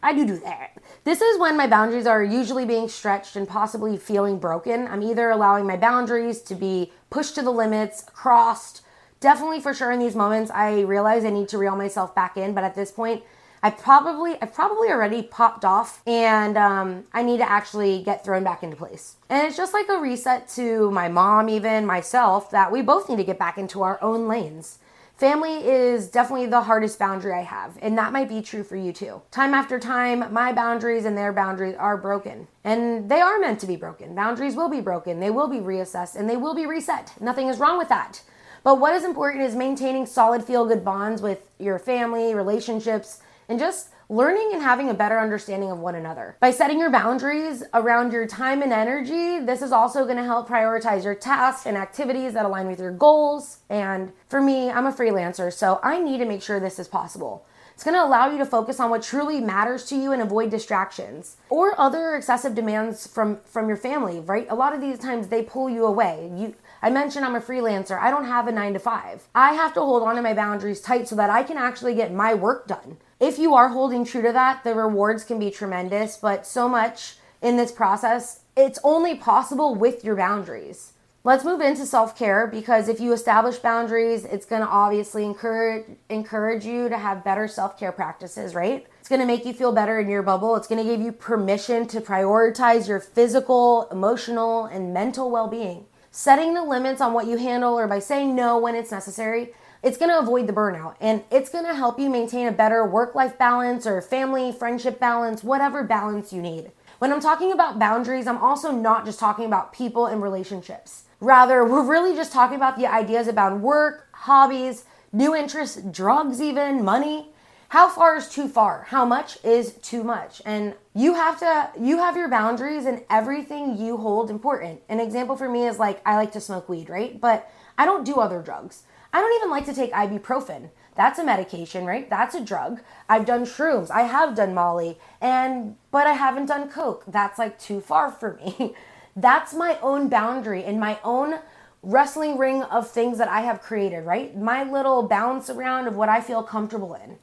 I 0.04 0.14
do 0.14 0.28
do 0.28 0.38
that. 0.42 0.78
This 1.06 1.22
is 1.22 1.40
when 1.40 1.58
my 1.58 1.66
boundaries 1.66 2.06
are 2.06 2.24
usually 2.24 2.66
being 2.66 2.88
stretched 2.88 3.36
and 3.36 3.48
possibly 3.48 3.98
feeling 3.98 4.38
broken. 4.38 4.88
I'm 4.88 5.02
either 5.02 5.32
allowing 5.32 5.66
my 5.66 5.78
boundaries 5.78 6.40
to 6.44 6.54
be 6.54 6.92
pushed 7.10 7.34
to 7.34 7.42
the 7.42 7.50
limits, 7.50 8.04
crossed. 8.14 8.82
Definitely 9.20 9.62
for 9.62 9.74
sure 9.74 9.92
in 9.92 10.00
these 10.00 10.16
moments, 10.16 10.52
I 10.52 10.82
realize 10.82 11.26
I 11.26 11.32
need 11.32 11.50
to 11.50 11.58
reel 11.58 11.76
myself 11.76 12.14
back 12.14 12.38
in. 12.38 12.54
But 12.54 12.64
at 12.64 12.76
this 12.76 12.92
point, 12.92 13.24
I 13.64 13.70
probably 13.70 14.36
I've 14.42 14.54
probably 14.54 14.90
already 14.90 15.24
popped 15.24 15.64
off 15.64 16.02
and 16.06 16.58
um, 16.58 17.06
I 17.14 17.24
need 17.24 17.38
to 17.38 17.50
actually 17.50 18.04
get 18.04 18.26
thrown 18.26 18.44
back 18.44 18.62
into 18.62 18.76
place. 18.76 19.16
And 19.30 19.48
it's 19.48 19.56
just 19.56 19.74
like 19.74 19.88
a 19.88 19.98
reset 19.98 20.50
to 20.50 20.92
my 20.92 21.08
mom, 21.08 21.48
even 21.48 21.86
myself, 21.86 22.52
that 22.52 22.74
we 22.74 22.82
both 22.82 23.08
need 23.08 23.16
to 23.16 23.24
get 23.24 23.40
back 23.40 23.58
into 23.58 23.82
our 23.82 23.98
own 24.04 24.28
lanes. 24.28 24.80
Family 25.16 25.66
is 25.66 26.10
definitely 26.10 26.48
the 26.48 26.64
hardest 26.64 27.00
boundary 27.00 27.34
I 27.34 27.44
have, 27.44 27.78
and 27.82 27.98
that 27.98 28.12
might 28.12 28.28
be 28.28 28.42
true 28.42 28.64
for 28.64 28.76
you 28.76 28.92
too. 28.92 29.22
Time 29.32 29.54
after 29.54 29.80
time, 29.80 30.34
my 30.34 30.52
boundaries 30.52 31.06
and 31.06 31.16
their 31.16 31.32
boundaries 31.32 31.76
are 31.78 31.96
broken, 31.96 32.48
and 32.64 33.10
they 33.10 33.22
are 33.22 33.40
meant 33.40 33.60
to 33.60 33.68
be 33.68 33.76
broken. 33.76 34.16
Boundaries 34.16 34.56
will 34.56 34.70
be 34.70 34.82
broken, 34.82 35.20
they 35.20 35.30
will 35.30 35.48
be 35.48 35.60
reassessed, 35.60 36.16
and 36.16 36.28
they 36.28 36.36
will 36.36 36.56
be 36.56 36.66
reset. 36.66 37.14
Nothing 37.22 37.48
is 37.48 37.60
wrong 37.60 37.78
with 37.78 37.90
that. 37.90 38.24
But 38.64 38.80
what 38.80 38.96
is 38.96 39.04
important 39.04 39.44
is 39.44 39.56
maintaining 39.56 40.08
solid 40.08 40.44
feel 40.44 40.66
good 40.66 40.84
bonds 40.84 41.22
with 41.22 41.48
your 41.60 41.78
family, 41.78 42.34
relationships, 42.34 43.22
and 43.54 43.60
just 43.60 43.90
learning 44.10 44.50
and 44.52 44.64
having 44.64 44.90
a 44.90 44.96
better 44.96 45.20
understanding 45.20 45.70
of 45.70 45.78
one 45.78 45.94
another. 45.94 46.36
By 46.40 46.50
setting 46.50 46.80
your 46.80 46.90
boundaries 46.90 47.64
around 47.76 48.12
your 48.12 48.26
time 48.26 48.64
and 48.64 48.74
energy, 48.74 49.46
this 49.46 49.62
is 49.62 49.72
also 49.72 50.06
going 50.06 50.18
to 50.18 50.24
help 50.24 50.50
prioritize 50.50 51.04
your 51.04 51.14
tasks 51.14 51.68
and 51.68 51.78
activities 51.78 52.34
that 52.34 52.46
align 52.48 52.66
with 52.66 52.80
your 52.80 52.92
goals. 52.92 53.60
And 53.70 54.12
for 54.28 54.42
me, 54.42 54.72
I'm 54.72 54.88
a 54.88 54.92
freelancer, 54.92 55.54
so 55.54 55.80
I 55.84 56.00
need 56.00 56.18
to 56.18 56.26
make 56.26 56.42
sure 56.42 56.60
this 56.60 56.80
is 56.80 56.88
possible. 56.88 57.46
It's 57.76 57.84
going 57.84 57.96
to 57.96 58.04
allow 58.04 58.32
you 58.32 58.40
to 58.40 58.46
focus 58.46 58.80
on 58.80 58.90
what 58.90 59.04
truly 59.04 59.40
matters 59.40 59.86
to 59.86 59.96
you 59.96 60.12
and 60.12 60.22
avoid 60.22 60.50
distractions 60.50 61.38
or 61.50 61.80
other 61.80 62.16
excessive 62.16 62.56
demands 62.56 63.06
from 63.06 63.40
from 63.46 63.68
your 63.68 63.78
family, 63.78 64.20
right? 64.20 64.48
A 64.50 64.56
lot 64.56 64.74
of 64.74 64.82
these 64.82 65.00
times 65.00 65.28
they 65.28 65.42
pull 65.42 65.70
you 65.70 65.86
away. 65.86 66.32
You 66.36 66.56
I 66.84 66.90
mentioned 66.90 67.26
I'm 67.26 67.36
a 67.36 67.42
freelancer. 67.42 68.00
I 68.00 68.12
don't 68.12 68.26
have 68.26 68.48
a 68.48 68.52
9 68.52 68.74
to 68.74 68.80
5. 68.80 69.28
I 69.34 69.54
have 69.54 69.74
to 69.74 69.80
hold 69.80 70.04
on 70.04 70.16
to 70.16 70.22
my 70.22 70.34
boundaries 70.34 70.82
tight 70.82 71.08
so 71.08 71.16
that 71.16 71.30
I 71.30 71.42
can 71.42 71.58
actually 71.58 71.96
get 71.96 72.14
my 72.14 72.34
work 72.34 72.68
done 72.68 72.98
if 73.20 73.40
you 73.40 73.54
are 73.54 73.70
holding 73.70 74.06
true 74.06 74.22
to 74.22 74.32
that, 74.32 74.64
the 74.64 74.74
rewards 74.74 75.24
can 75.24 75.40
be 75.40 75.52
tremendous, 75.52 76.18
but 76.18 76.46
so 76.46 76.68
much 76.68 77.16
in 77.42 77.58
this 77.58 77.72
process, 77.72 78.42
it's 78.56 78.80
only 78.84 79.16
possible 79.16 79.76
with 79.76 80.04
your 80.04 80.16
boundaries. 80.16 80.94
Let's 81.26 81.46
move 81.46 81.62
into 81.62 81.86
self-care 81.86 82.48
because 82.48 82.90
if 82.90 83.00
you 83.00 83.14
establish 83.14 83.58
boundaries, 83.58 84.26
it's 84.26 84.46
going 84.46 84.62
to 84.62 84.68
obviously 84.68 85.24
encourage 85.24 85.86
encourage 86.10 86.66
you 86.66 86.90
to 86.90 86.98
have 86.98 87.24
better 87.24 87.48
self-care 87.48 87.94
practices, 87.94 88.54
right? 88.54 88.86
It's 89.00 89.08
going 89.08 89.22
to 89.22 89.26
make 89.26 89.46
you 89.46 89.54
feel 89.54 89.72
better 89.72 90.02
in 90.02 90.10
your 90.10 90.22
bubble. 90.22 90.58
It's 90.58 90.68
going 90.68 90.86
to 90.86 90.90
give 90.90 91.00
you 91.02 91.14
permission 91.14 91.88
to 91.88 92.02
prioritize 92.02 92.90
your 92.90 93.00
physical, 93.00 93.88
emotional, 93.90 94.66
and 94.66 94.94
mental 94.94 95.32
well 95.32 95.48
being. 95.48 95.86
Setting 96.12 96.54
the 96.54 96.64
limits 96.64 97.00
on 97.00 97.14
what 97.14 97.28
you 97.28 97.38
handle 97.38 97.80
or 97.80 97.88
by 97.88 98.00
saying 98.00 98.36
no 98.36 98.58
when 98.58 98.76
it's 98.76 98.92
necessary, 98.92 99.54
it's 99.84 99.98
going 99.98 100.10
to 100.10 100.18
avoid 100.18 100.48
the 100.48 100.54
burnout 100.54 100.96
and 101.02 101.24
it's 101.30 101.50
going 101.50 101.66
to 101.66 101.76
help 101.76 102.00
you 102.00 102.10
maintain 102.10 102.48
a 102.48 102.52
better 102.52 102.86
work 102.88 103.14
life 103.16 103.38
balance 103.38 103.86
or 103.86 104.02
family, 104.02 104.52
friendship 104.52 104.98
balance, 104.98 105.44
whatever 105.44 105.84
balance 105.84 106.32
you 106.32 106.42
need. 106.42 106.72
When 107.00 107.12
I'm 107.12 107.20
talking 107.20 107.52
about 107.52 107.80
boundaries, 107.80 108.26
I'm 108.26 108.38
also 108.38 108.72
not 108.72 109.04
just 109.04 109.20
talking 109.20 109.46
about 109.46 109.74
people 109.74 110.06
and 110.06 110.24
relationships. 110.24 111.04
Rather, 111.20 111.66
we're 111.70 111.86
really 111.86 112.16
just 112.16 112.32
talking 112.32 112.56
about 112.56 112.78
the 112.78 112.88
ideas 112.88 113.28
about 113.28 113.60
work, 113.60 114.08
hobbies, 114.14 114.86
new 115.12 115.36
interests, 115.36 115.82
drugs, 115.82 116.42
even 116.42 116.84
money. 116.86 117.28
How 117.68 117.90
far 117.90 118.16
is 118.16 118.30
too 118.30 118.48
far? 118.48 118.86
How 118.88 119.04
much 119.04 119.38
is 119.44 119.74
too 119.74 120.04
much? 120.04 120.42
And 120.46 120.76
you 120.96 121.16
have 121.16 121.40
to, 121.40 121.72
you 121.78 121.98
have 121.98 122.16
your 122.16 122.30
boundaries 122.30 122.86
and 122.86 123.04
everything 123.10 123.78
you 123.78 123.98
hold 123.98 124.30
important. 124.30 124.82
An 124.88 125.02
example 125.02 125.36
for 125.36 125.50
me 125.50 125.66
is 125.66 125.80
like, 125.80 126.00
I 126.06 126.16
like 126.16 126.32
to 126.34 126.40
smoke 126.40 126.70
weed, 126.70 126.88
right? 126.88 127.20
But 127.20 127.52
I 127.78 127.86
don't 127.86 128.06
do 128.06 128.16
other 128.16 128.42
drugs. 128.42 128.84
I 129.14 129.22
don't 129.22 129.36
even 129.38 129.52
like 129.52 129.66
to 129.68 129.74
take 129.74 129.94
ibuprofen. 129.94 130.72
That's 130.96 131.20
a 131.20 131.24
medication, 131.24 131.86
right? 131.86 132.10
That's 132.10 132.36
a 132.36 132.42
drug. 132.42 132.82
I've 133.08 133.26
done 133.26 133.46
shrooms. 133.46 133.92
I 133.92 134.02
have 134.02 134.36
done 134.36 134.54
Molly, 134.54 134.98
and 135.22 135.76
but 135.92 136.08
I 136.08 136.14
haven't 136.14 136.48
done 136.48 136.70
coke. 136.70 137.04
That's 137.08 137.40
like 137.40 137.60
too 137.60 137.80
far 137.80 138.12
for 138.12 138.40
me. 138.44 138.76
That's 139.16 139.54
my 139.54 139.78
own 139.82 140.10
boundary 140.10 140.64
and 140.64 140.80
my 140.80 141.00
own 141.04 141.36
wrestling 141.84 142.38
ring 142.38 142.64
of 142.64 142.90
things 142.90 143.20
that 143.20 143.28
I 143.28 143.42
have 143.42 143.62
created, 143.62 144.06
right? 144.06 144.36
My 144.36 144.64
little 144.64 145.04
bounce 145.04 145.50
around 145.50 145.88
of 145.88 145.96
what 145.96 146.10
I 146.10 146.20
feel 146.22 146.42
comfortable 146.42 146.96
in. 146.96 147.18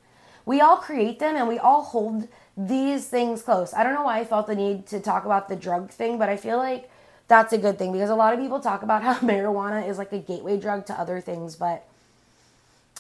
We 0.47 0.61
all 0.61 0.77
create 0.77 1.19
them 1.19 1.35
and 1.35 1.49
we 1.49 1.59
all 1.59 1.83
hold 1.83 2.29
these 2.57 3.09
things 3.09 3.43
close. 3.43 3.73
I 3.73 3.83
don't 3.83 3.95
know 3.95 4.05
why 4.05 4.21
I 4.21 4.25
felt 4.25 4.47
the 4.47 4.55
need 4.55 4.87
to 4.89 5.01
talk 5.01 5.25
about 5.25 5.49
the 5.49 5.57
drug 5.57 5.91
thing, 5.91 6.19
but 6.19 6.29
I 6.29 6.37
feel 6.37 6.59
like 6.59 6.90
that's 7.31 7.53
a 7.53 7.59
good 7.59 7.79
thing 7.79 7.93
because 7.93 8.11
a 8.11 8.15
lot 8.17 8.35
of 8.35 8.41
people 8.41 8.59
talk 8.59 8.83
about 8.83 9.03
how 9.03 9.15
marijuana 9.21 9.89
is 9.89 9.97
like 9.97 10.13
a 10.13 10.19
gateway 10.19 10.59
drug 10.59 10.85
to 10.87 11.01
other 11.01 11.21
things, 11.21 11.55
but 11.55 11.87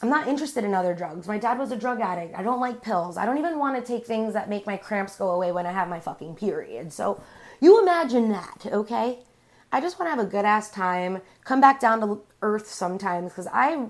I'm 0.01 0.09
not 0.09 0.29
interested 0.29 0.65
in 0.65 0.73
other 0.73 0.95
drugs. 0.95 1.27
My 1.27 1.37
dad 1.37 1.59
was 1.59 1.73
a 1.73 1.77
drug 1.77 2.01
addict. 2.01 2.35
I 2.39 2.43
don't 2.43 2.61
like 2.61 2.81
pills. 2.81 3.19
I 3.19 3.27
don't 3.27 3.39
even 3.39 3.59
want 3.59 3.77
to 3.77 3.83
take 3.93 4.07
things 4.07 4.33
that 4.33 4.49
make 4.49 4.67
my 4.67 4.77
cramps 4.77 5.17
go 5.17 5.31
away 5.31 5.53
when 5.53 5.67
I 5.67 5.73
have 5.73 5.89
my 5.89 6.01
fucking 6.01 6.37
period. 6.37 6.93
So 6.93 7.21
you 7.61 7.83
imagine 7.83 8.31
that, 8.31 8.67
okay? 8.67 9.19
I 9.73 9.81
just 9.81 9.99
want 9.99 10.07
to 10.11 10.17
have 10.17 10.25
a 10.25 10.31
good 10.31 10.45
ass 10.45 10.71
time, 10.71 11.21
come 11.45 11.61
back 11.61 11.81
down 11.81 12.01
to 12.01 12.23
earth 12.41 12.69
sometimes 12.69 13.33
because 13.33 13.49
I 13.53 13.89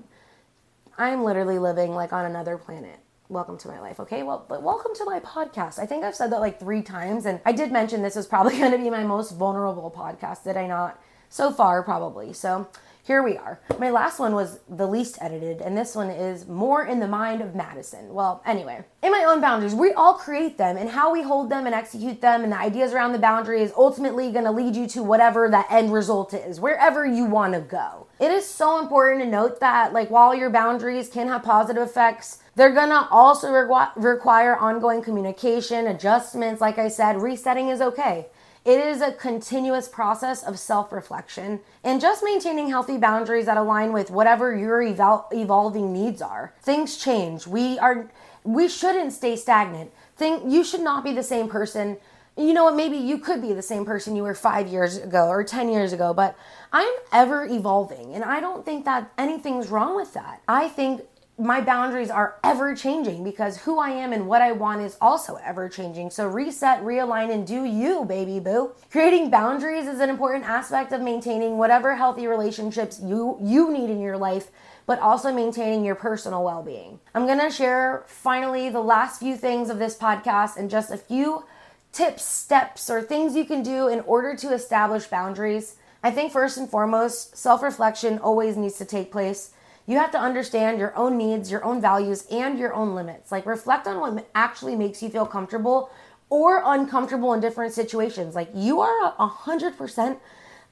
I'm 0.99 1.23
literally 1.23 1.59
living 1.59 1.95
like 1.95 2.13
on 2.13 2.25
another 2.25 2.57
planet. 2.59 2.99
Welcome 3.31 3.59
to 3.59 3.69
my 3.69 3.79
life, 3.79 4.01
okay? 4.01 4.25
Well, 4.25 4.45
but 4.49 4.61
welcome 4.61 4.93
to 4.93 5.05
my 5.05 5.21
podcast. 5.21 5.79
I 5.79 5.87
think 5.87 6.03
I've 6.03 6.17
said 6.17 6.33
that 6.33 6.41
like 6.41 6.59
3 6.59 6.83
times 6.83 7.27
and 7.27 7.41
I 7.45 7.53
did 7.53 7.71
mention 7.71 8.03
this 8.03 8.17
is 8.17 8.27
probably 8.27 8.59
going 8.59 8.73
to 8.73 8.79
be 8.79 8.91
my 8.91 9.05
most 9.05 9.37
vulnerable 9.37 9.89
podcast, 9.89 10.43
did 10.43 10.57
I 10.57 10.67
not? 10.67 11.01
So 11.29 11.53
far 11.53 11.85
probably. 11.85 12.33
So, 12.33 12.67
here 13.03 13.23
we 13.23 13.37
are. 13.37 13.61
My 13.79 13.91
last 13.91 14.19
one 14.19 14.35
was 14.35 14.61
the 14.69 14.87
least 14.87 15.19
edited, 15.21 15.61
and 15.61 15.77
this 15.77 15.95
one 15.95 16.11
is 16.11 16.47
more 16.47 16.85
in 16.85 17.01
the 17.01 17.09
mind 17.09 17.41
of 17.41 17.55
Madison. 17.55 18.13
Well, 18.13 18.43
anyway, 18.45 18.85
in 19.03 19.11
my 19.11 19.25
own 19.25 19.41
boundaries, 19.41 19.75
we 19.75 19.93
all 19.93 20.15
create 20.15 20.59
them, 20.59 20.77
and 20.77 20.91
how 20.91 21.13
we 21.13 21.23
hold 21.23 21.51
them 21.51 21.67
and 21.67 21.75
execute 21.75 22.21
them, 22.21 22.43
and 22.45 22.53
the 22.53 22.59
ideas 22.59 22.93
around 22.93 23.13
the 23.13 23.19
boundary 23.19 23.63
is 23.63 23.73
ultimately 23.77 24.31
going 24.31 24.45
to 24.45 24.51
lead 24.51 24.77
you 24.77 24.87
to 24.89 25.03
whatever 25.03 25.49
that 25.49 25.67
end 25.71 25.93
result 25.93 26.35
is, 26.35 26.61
wherever 26.61 27.07
you 27.07 27.25
want 27.25 27.55
to 27.55 27.61
go. 27.61 28.07
It 28.19 28.31
is 28.31 28.47
so 28.47 28.79
important 28.79 29.23
to 29.23 29.27
note 29.27 29.61
that, 29.61 29.93
like, 29.93 30.11
while 30.11 30.35
your 30.35 30.51
boundaries 30.51 31.09
can 31.09 31.29
have 31.29 31.43
positive 31.43 31.83
effects, 31.83 32.39
they're 32.55 32.75
gonna 32.75 33.09
also 33.11 33.49
requ- 33.49 33.93
require 33.97 34.57
ongoing 34.57 35.01
communication, 35.01 35.87
adjustments. 35.87 36.61
Like 36.61 36.79
I 36.79 36.89
said, 36.89 37.23
resetting 37.23 37.69
is 37.69 37.81
okay. 37.81 38.27
It 38.65 38.79
is 38.79 39.01
a 39.01 39.13
continuous 39.13 39.89
process 39.89 40.43
of 40.43 40.59
self 40.59 40.93
reflection 40.93 41.61
and 41.83 42.01
just 42.01 42.23
maintaining 42.23 42.69
healthy 42.69 42.99
boundaries 42.99 43.47
that 43.47 43.57
align 43.57 43.93
with 43.93 44.11
whatever 44.11 44.55
your 44.55 44.81
evol- 44.81 45.33
evolving 45.33 45.93
needs 45.93 46.21
are. 46.21 46.53
Things 46.63 46.99
change. 46.99 47.47
We 47.47 47.79
are 47.79 48.11
we 48.45 48.69
shouldn't 48.69 49.13
stay 49.13 49.37
stagnant. 49.37 49.93
Think 50.17 50.43
you 50.47 50.63
should 50.63 50.83
not 50.83 51.05
be 51.05 51.13
the 51.13 51.23
same 51.23 51.49
person. 51.49 51.97
You 52.37 52.53
know 52.53 52.65
what? 52.65 52.77
Maybe 52.77 52.97
you 52.97 53.19
could 53.19 53.41
be 53.41 53.55
the 53.55 53.63
same 53.63 53.85
person 53.85 54.15
you 54.15 54.23
were 54.23 54.35
five 54.35 54.69
years 54.69 54.97
ago 54.99 55.29
or 55.29 55.43
10 55.43 55.69
years 55.69 55.93
ago, 55.93 56.15
but 56.15 56.37
I'm 56.73 56.93
ever 57.13 57.45
evolving 57.45 58.15
and 58.15 58.25
I 58.25 58.41
don't 58.41 58.65
think 58.65 58.85
that 58.85 59.11
anything's 59.17 59.69
wrong 59.69 59.97
with 59.97 60.13
that. 60.15 60.43
I 60.47 60.69
think 60.69 61.03
my 61.41 61.63
boundaries 61.63 62.11
are 62.11 62.37
ever 62.45 62.77
changing 62.77 63.25
because 63.25 63.57
who 63.57 63.79
I 63.79 63.89
am 63.91 64.13
and 64.13 64.29
what 64.29 64.43
I 64.43 64.53
want 64.53 64.83
is 64.83 64.99
also 65.01 65.39
ever 65.43 65.71
changing. 65.71 66.11
So 66.11 66.27
reset, 66.29 66.85
realign, 66.85 67.33
and 67.33 67.47
do 67.47 67.65
you, 67.65 68.05
baby 68.05 68.41
boo. 68.41 68.73
Creating 68.91 69.31
boundaries 69.31 69.87
is 69.87 70.01
an 70.01 70.11
important 70.11 70.45
aspect 70.45 70.93
of 70.93 71.01
maintaining 71.01 71.57
whatever 71.57 71.97
healthy 71.97 72.27
relationships 72.27 73.01
you 73.03 73.39
you 73.41 73.73
need 73.73 73.89
in 73.89 74.01
your 74.01 74.19
life, 74.19 74.51
but 74.85 74.99
also 74.99 75.33
maintaining 75.33 75.83
your 75.83 75.95
personal 75.95 76.45
well-being. 76.45 77.01
I'm 77.15 77.27
gonna 77.27 77.51
share 77.51 78.05
finally 78.07 78.69
the 78.69 78.83
last 78.83 79.19
few 79.19 79.35
things 79.35 79.71
of 79.71 79.79
this 79.79 79.97
podcast 79.97 80.59
and 80.59 80.69
just 80.69 80.91
a 80.91 80.99
few 80.99 81.45
tips, 81.91 82.23
steps, 82.23 82.91
or 82.91 83.01
things 83.01 83.35
you 83.35 83.47
can 83.47 83.63
do 83.63 83.89
in 83.89 84.01
order 84.01 84.37
to 84.37 84.53
establish 84.53 85.07
boundaries. 85.07 85.77
I 86.03 86.11
think 86.11 86.33
first 86.33 86.59
and 86.59 86.69
foremost, 86.69 87.37
self-reflection 87.37 88.19
always 88.19 88.59
needs 88.59 88.77
to 88.77 88.85
take 88.85 89.11
place 89.11 89.53
you 89.91 89.99
have 89.99 90.13
to 90.13 90.21
understand 90.21 90.79
your 90.79 90.97
own 90.97 91.19
needs, 91.19 91.51
your 91.51 91.65
own 91.65 91.81
values, 91.81 92.25
and 92.31 92.57
your 92.57 92.73
own 92.73 92.95
limits. 92.95 93.33
Like, 93.33 93.45
reflect 93.45 93.89
on 93.89 93.99
what 93.99 94.31
actually 94.37 94.77
makes 94.77 95.03
you 95.03 95.11
feel 95.11 95.27
comfortable 95.27 95.91
or 96.29 96.63
uncomfortable 96.65 97.33
in 97.33 97.41
different 97.41 97.73
situations. 97.73 98.37
Like, 98.37 98.51
you 98.55 98.81
are 98.81 99.13
100% 99.19 100.19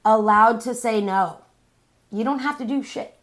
allowed 0.05 0.61
to 0.61 0.73
say 0.73 1.01
no. 1.01 1.41
You 2.13 2.23
don't 2.23 2.39
have 2.39 2.57
to 2.59 2.65
do 2.65 2.81
shit. 2.81 3.13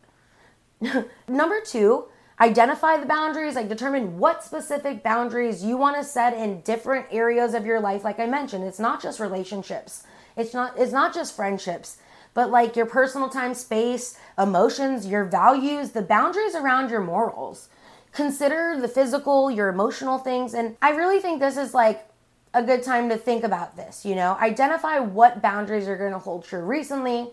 Number 1.28 1.62
two, 1.64 2.04
identify 2.38 2.98
the 2.98 3.06
boundaries, 3.06 3.54
like, 3.54 3.70
determine 3.70 4.18
what 4.18 4.44
specific 4.44 5.02
boundaries 5.02 5.64
you 5.64 5.78
want 5.78 5.96
to 5.96 6.04
set 6.04 6.34
in 6.34 6.60
different 6.60 7.06
areas 7.10 7.54
of 7.54 7.64
your 7.64 7.80
life. 7.80 8.04
Like 8.04 8.20
I 8.20 8.26
mentioned, 8.26 8.64
it's 8.64 8.78
not 8.78 9.02
just 9.02 9.18
relationships, 9.18 10.02
it's 10.36 10.52
not, 10.52 10.78
it's 10.78 10.92
not 10.92 11.14
just 11.14 11.34
friendships 11.34 11.96
but 12.36 12.50
like 12.50 12.76
your 12.76 12.84
personal 12.84 13.30
time, 13.30 13.54
space, 13.54 14.18
emotions, 14.38 15.06
your 15.06 15.24
values, 15.24 15.92
the 15.92 16.02
boundaries 16.02 16.54
around 16.54 16.90
your 16.90 17.00
morals. 17.00 17.70
Consider 18.12 18.78
the 18.78 18.88
physical, 18.88 19.50
your 19.50 19.70
emotional 19.70 20.18
things. 20.18 20.52
And 20.52 20.76
I 20.82 20.90
really 20.90 21.18
think 21.18 21.40
this 21.40 21.56
is 21.56 21.72
like 21.72 22.06
a 22.52 22.62
good 22.62 22.82
time 22.82 23.08
to 23.08 23.16
think 23.16 23.42
about 23.42 23.74
this, 23.74 24.04
you 24.04 24.14
know? 24.14 24.36
Identify 24.38 24.98
what 24.98 25.40
boundaries 25.40 25.88
are 25.88 25.96
to 26.10 26.18
hold 26.18 26.44
true. 26.44 26.60
Recently, 26.60 27.30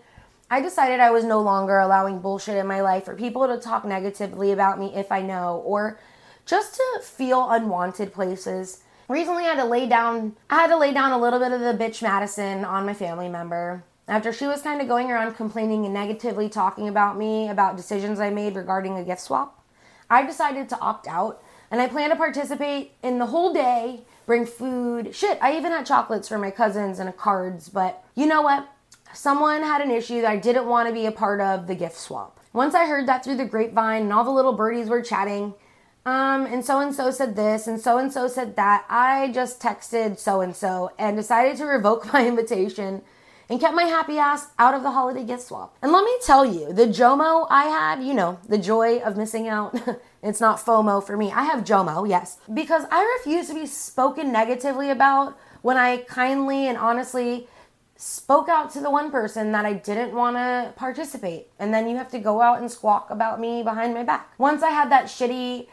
I 0.50 0.62
decided 0.62 1.00
I 1.00 1.10
was 1.10 1.24
no 1.24 1.42
longer 1.42 1.78
allowing 1.80 2.20
bullshit 2.20 2.56
in 2.56 2.66
my 2.66 2.80
life 2.80 3.06
or 3.06 3.14
people 3.14 3.46
to 3.46 3.58
talk 3.58 3.84
negatively 3.84 4.52
about 4.52 4.80
me 4.80 4.94
if 4.94 5.12
I 5.12 5.20
know, 5.20 5.62
or 5.66 5.98
just 6.46 6.76
to 6.76 7.00
feel 7.02 7.50
unwanted 7.50 8.14
places. 8.14 8.82
Recently, 9.08 9.44
I 9.44 9.48
had 9.48 9.56
to 9.56 9.66
lay 9.66 9.86
down. 9.86 10.34
I 10.48 10.54
had 10.54 10.68
to 10.68 10.78
lay 10.78 10.94
down 10.94 11.12
a 11.12 11.18
little 11.18 11.40
bit 11.40 11.52
of 11.52 11.60
the 11.60 11.74
bitch 11.74 12.00
Madison 12.00 12.64
on 12.64 12.86
my 12.86 12.94
family 12.94 13.28
member. 13.28 13.84
After 14.06 14.32
she 14.32 14.46
was 14.46 14.60
kind 14.60 14.82
of 14.82 14.88
going 14.88 15.10
around 15.10 15.34
complaining 15.34 15.84
and 15.84 15.94
negatively 15.94 16.48
talking 16.48 16.88
about 16.88 17.16
me, 17.16 17.48
about 17.48 17.76
decisions 17.76 18.20
I 18.20 18.30
made 18.30 18.54
regarding 18.54 18.98
a 18.98 19.04
gift 19.04 19.22
swap, 19.22 19.64
I 20.10 20.26
decided 20.26 20.68
to 20.68 20.78
opt 20.78 21.06
out 21.08 21.42
and 21.70 21.80
I 21.80 21.88
plan 21.88 22.10
to 22.10 22.16
participate 22.16 22.92
in 23.02 23.18
the 23.18 23.26
whole 23.26 23.54
day, 23.54 24.02
bring 24.26 24.44
food. 24.44 25.14
Shit, 25.14 25.38
I 25.40 25.56
even 25.56 25.72
had 25.72 25.86
chocolates 25.86 26.28
for 26.28 26.38
my 26.38 26.50
cousins 26.50 26.98
and 26.98 27.16
cards, 27.16 27.70
but 27.70 28.04
you 28.14 28.26
know 28.26 28.42
what? 28.42 28.68
Someone 29.14 29.62
had 29.62 29.80
an 29.80 29.90
issue 29.90 30.20
that 30.20 30.30
I 30.30 30.36
didn't 30.36 30.66
want 30.66 30.88
to 30.88 30.94
be 30.94 31.06
a 31.06 31.12
part 31.12 31.40
of 31.40 31.66
the 31.66 31.74
gift 31.74 31.96
swap. 31.96 32.40
Once 32.52 32.74
I 32.74 32.86
heard 32.86 33.06
that 33.08 33.24
through 33.24 33.36
the 33.36 33.44
grapevine 33.44 34.02
and 34.02 34.12
all 34.12 34.24
the 34.24 34.30
little 34.30 34.52
birdies 34.52 34.88
were 34.88 35.02
chatting, 35.02 35.54
um, 36.06 36.44
and 36.44 36.64
so 36.64 36.80
and 36.80 36.94
so 36.94 37.10
said 37.10 37.34
this, 37.34 37.66
and 37.66 37.80
so 37.80 37.96
and 37.96 38.12
so 38.12 38.28
said 38.28 38.56
that, 38.56 38.84
I 38.90 39.30
just 39.32 39.60
texted 39.60 40.18
so 40.18 40.42
and 40.42 40.54
so 40.54 40.92
and 40.98 41.16
decided 41.16 41.56
to 41.56 41.64
revoke 41.64 42.06
my 42.12 42.26
invitation 42.26 43.02
and 43.48 43.60
kept 43.60 43.74
my 43.74 43.84
happy 43.84 44.18
ass 44.18 44.48
out 44.58 44.74
of 44.74 44.82
the 44.82 44.90
holiday 44.90 45.24
gift 45.24 45.42
swap. 45.42 45.76
And 45.82 45.92
let 45.92 46.04
me 46.04 46.16
tell 46.24 46.44
you, 46.44 46.72
the 46.72 46.86
JOMO 46.86 47.46
I 47.50 47.64
had, 47.64 48.02
you 48.02 48.14
know, 48.14 48.38
the 48.48 48.58
joy 48.58 48.98
of 48.98 49.16
missing 49.16 49.48
out. 49.48 49.78
it's 50.22 50.40
not 50.40 50.58
FOMO 50.58 51.04
for 51.04 51.16
me. 51.16 51.30
I 51.30 51.44
have 51.44 51.64
JOMO, 51.64 52.08
yes, 52.08 52.38
because 52.52 52.84
I 52.90 53.18
refuse 53.18 53.48
to 53.48 53.54
be 53.54 53.66
spoken 53.66 54.32
negatively 54.32 54.90
about 54.90 55.36
when 55.62 55.76
I 55.76 55.98
kindly 55.98 56.68
and 56.68 56.76
honestly 56.76 57.48
spoke 57.96 58.48
out 58.48 58.70
to 58.72 58.80
the 58.80 58.90
one 58.90 59.10
person 59.10 59.52
that 59.52 59.64
I 59.64 59.74
didn't 59.74 60.14
want 60.14 60.36
to 60.36 60.72
participate. 60.76 61.48
And 61.58 61.72
then 61.72 61.88
you 61.88 61.96
have 61.96 62.10
to 62.10 62.18
go 62.18 62.42
out 62.42 62.60
and 62.60 62.70
squawk 62.70 63.10
about 63.10 63.40
me 63.40 63.62
behind 63.62 63.94
my 63.94 64.02
back. 64.02 64.32
Once 64.36 64.62
I 64.62 64.70
had 64.70 64.90
that 64.90 65.06
shitty 65.06 65.68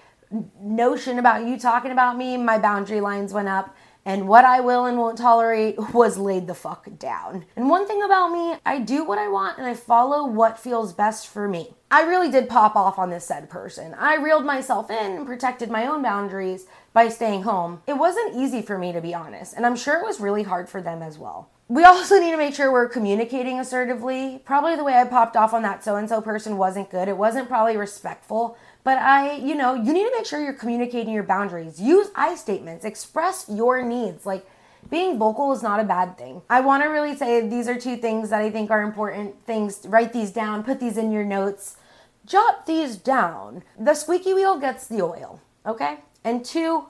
notion 0.62 1.20
about 1.20 1.46
you 1.46 1.58
talking 1.58 1.92
about 1.92 2.18
me, 2.18 2.38
my 2.38 2.58
boundary 2.58 3.02
lines 3.02 3.34
went 3.34 3.50
up 3.50 3.76
and 4.06 4.28
what 4.28 4.46
I 4.46 4.60
will 4.60 4.86
and 4.86 4.98
won't 4.98 5.18
tolerate 5.18 5.76
was 5.94 6.18
laid 6.18 6.48
the 6.48 6.54
fuck 6.54 6.88
down. 6.98 7.46
And 7.56 7.70
one 7.70 7.88
thing 7.88 8.04
about 8.04 8.32
me, 8.32 8.56
I 8.66 8.80
do 8.80 9.04
what 9.04 9.20
I 9.20 9.28
want 9.28 9.58
and 9.58 9.68
I 9.68 9.74
follow 9.74 10.26
what 10.26 10.60
feels 10.60 10.94
best 10.94 11.28
for 11.28 11.48
me. 11.48 11.74
I 11.90 12.04
really 12.04 12.32
did 12.32 12.48
pop 12.48 12.76
off 12.76 12.98
on 12.98 13.10
this 13.10 13.26
said 13.26 13.50
person. 13.50 13.94
I 13.96 14.16
reeled 14.16 14.46
myself 14.46 14.90
in 14.90 15.18
and 15.18 15.26
protected 15.26 15.70
my 15.70 15.86
own 15.86 16.02
boundaries 16.02 16.66
by 16.94 17.10
staying 17.10 17.44
home. 17.44 17.82
It 17.86 17.98
wasn't 17.98 18.36
easy 18.36 18.62
for 18.62 18.78
me 18.78 18.94
to 18.94 19.02
be 19.02 19.14
honest, 19.14 19.54
and 19.54 19.66
I'm 19.66 19.76
sure 19.76 20.00
it 20.00 20.06
was 20.06 20.22
really 20.22 20.44
hard 20.44 20.70
for 20.70 20.82
them 20.82 21.02
as 21.02 21.18
well. 21.18 21.50
We 21.68 21.84
also 21.86 22.20
need 22.20 22.32
to 22.32 22.38
make 22.38 22.56
sure 22.56 22.72
we're 22.72 22.88
communicating 22.88 23.60
assertively. 23.60 24.42
Probably 24.46 24.76
the 24.76 24.84
way 24.84 24.96
I 24.96 25.06
popped 25.06 25.36
off 25.36 25.54
on 25.54 25.64
that 25.64 25.84
so 25.84 25.98
and 25.98 26.08
so 26.08 26.22
person 26.22 26.58
wasn't 26.58 26.90
good. 26.90 27.08
It 27.08 27.18
wasn't 27.18 27.50
probably 27.50 27.78
respectful. 27.78 28.58
But 28.84 28.98
I, 28.98 29.36
you 29.36 29.56
know, 29.56 29.76
you 29.76 29.94
need 29.94 30.06
to 30.06 30.14
make 30.16 30.26
sure 30.26 30.42
you're 30.42 30.54
communicating 30.54 31.14
your 31.14 31.24
boundaries. 31.24 31.80
Use 31.80 32.10
I 32.16 32.36
statements, 32.36 32.84
express 32.84 33.46
your 33.48 33.84
needs. 33.84 34.26
Like 34.26 34.46
being 34.90 35.20
vocal 35.20 35.52
is 35.54 35.62
not 35.62 35.80
a 35.80 35.84
bad 35.84 36.18
thing. 36.18 36.42
I 36.50 36.62
want 36.62 36.84
to 36.84 36.90
really 36.90 37.16
say 37.16 37.48
these 37.48 37.68
are 37.68 37.80
two 37.80 37.98
things 37.98 38.30
that 38.30 38.42
I 38.42 38.50
think 38.50 38.72
are 38.72 38.82
important 38.82 39.46
things. 39.46 39.86
Write 39.86 40.14
these 40.14 40.32
down, 40.32 40.64
put 40.64 40.80
these 40.80 40.98
in 40.98 41.12
your 41.12 41.24
notes, 41.24 41.78
jot 42.26 42.66
these 42.66 42.96
down. 42.96 43.64
The 43.80 43.94
squeaky 43.94 44.34
wheel 44.34 44.58
gets 44.58 44.88
the 44.88 45.02
oil, 45.04 45.40
okay? 45.66 46.00
And 46.24 46.44
two, 46.44 46.86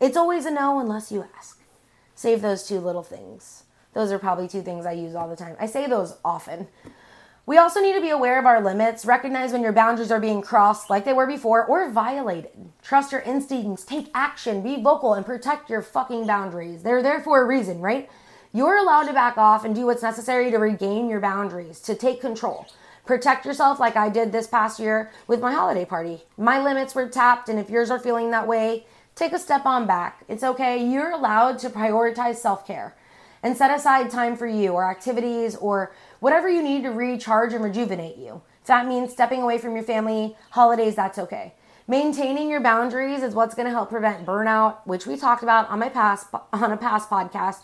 it's 0.00 0.16
always 0.16 0.46
a 0.46 0.50
no 0.50 0.78
unless 0.78 1.12
you 1.12 1.26
ask. 1.36 1.60
Save 2.14 2.40
those 2.40 2.66
two 2.66 2.80
little 2.80 3.02
things. 3.02 3.64
Those 3.92 4.10
are 4.10 4.18
probably 4.18 4.48
two 4.48 4.62
things 4.62 4.86
I 4.86 4.92
use 4.92 5.14
all 5.14 5.28
the 5.28 5.36
time. 5.36 5.56
I 5.60 5.66
say 5.66 5.86
those 5.86 6.16
often. 6.24 6.68
We 7.48 7.58
also 7.58 7.80
need 7.80 7.94
to 7.94 8.00
be 8.00 8.10
aware 8.10 8.40
of 8.40 8.44
our 8.46 8.60
limits, 8.60 9.04
recognize 9.04 9.52
when 9.52 9.62
your 9.62 9.72
boundaries 9.72 10.10
are 10.10 10.18
being 10.18 10.42
crossed 10.42 10.90
like 10.90 11.04
they 11.04 11.12
were 11.12 11.28
before 11.28 11.64
or 11.64 11.88
violated. 11.88 12.50
Trust 12.82 13.12
your 13.12 13.20
instincts, 13.20 13.84
take 13.84 14.10
action, 14.14 14.64
be 14.64 14.82
vocal, 14.82 15.14
and 15.14 15.24
protect 15.24 15.70
your 15.70 15.80
fucking 15.80 16.26
boundaries. 16.26 16.82
They're 16.82 17.04
there 17.04 17.20
for 17.20 17.40
a 17.40 17.46
reason, 17.46 17.78
right? 17.78 18.10
You're 18.52 18.78
allowed 18.78 19.04
to 19.04 19.12
back 19.12 19.38
off 19.38 19.64
and 19.64 19.76
do 19.76 19.86
what's 19.86 20.02
necessary 20.02 20.50
to 20.50 20.56
regain 20.56 21.08
your 21.08 21.20
boundaries, 21.20 21.78
to 21.82 21.94
take 21.94 22.20
control. 22.20 22.66
Protect 23.04 23.46
yourself 23.46 23.78
like 23.78 23.94
I 23.94 24.08
did 24.08 24.32
this 24.32 24.48
past 24.48 24.80
year 24.80 25.12
with 25.28 25.40
my 25.40 25.52
holiday 25.52 25.84
party. 25.84 26.24
My 26.36 26.60
limits 26.60 26.96
were 26.96 27.08
tapped, 27.08 27.48
and 27.48 27.60
if 27.60 27.70
yours 27.70 27.92
are 27.92 28.00
feeling 28.00 28.32
that 28.32 28.48
way, 28.48 28.86
take 29.14 29.32
a 29.32 29.38
step 29.38 29.64
on 29.66 29.86
back. 29.86 30.24
It's 30.26 30.42
okay. 30.42 30.84
You're 30.84 31.12
allowed 31.12 31.60
to 31.60 31.70
prioritize 31.70 32.36
self 32.38 32.66
care 32.66 32.96
and 33.46 33.56
set 33.56 33.70
aside 33.70 34.10
time 34.10 34.36
for 34.36 34.48
you 34.48 34.72
or 34.72 34.90
activities 34.90 35.54
or 35.54 35.94
whatever 36.20 36.48
you 36.48 36.62
need 36.62 36.82
to 36.82 36.90
recharge 36.90 37.52
and 37.52 37.62
rejuvenate 37.64 38.16
you. 38.16 38.42
If 38.60 38.66
that 38.66 38.86
means 38.86 39.12
stepping 39.12 39.42
away 39.42 39.58
from 39.58 39.74
your 39.74 39.84
family, 39.84 40.36
holidays, 40.50 40.96
that's 40.96 41.18
okay. 41.18 41.54
Maintaining 41.88 42.50
your 42.50 42.60
boundaries 42.60 43.22
is 43.22 43.34
what's 43.34 43.54
going 43.54 43.66
to 43.66 43.72
help 43.72 43.90
prevent 43.90 44.26
burnout, 44.26 44.78
which 44.86 45.06
we 45.06 45.16
talked 45.16 45.44
about 45.44 45.68
on 45.68 45.78
my 45.78 45.88
past 45.88 46.26
on 46.52 46.72
a 46.72 46.76
past 46.76 47.08
podcast. 47.08 47.58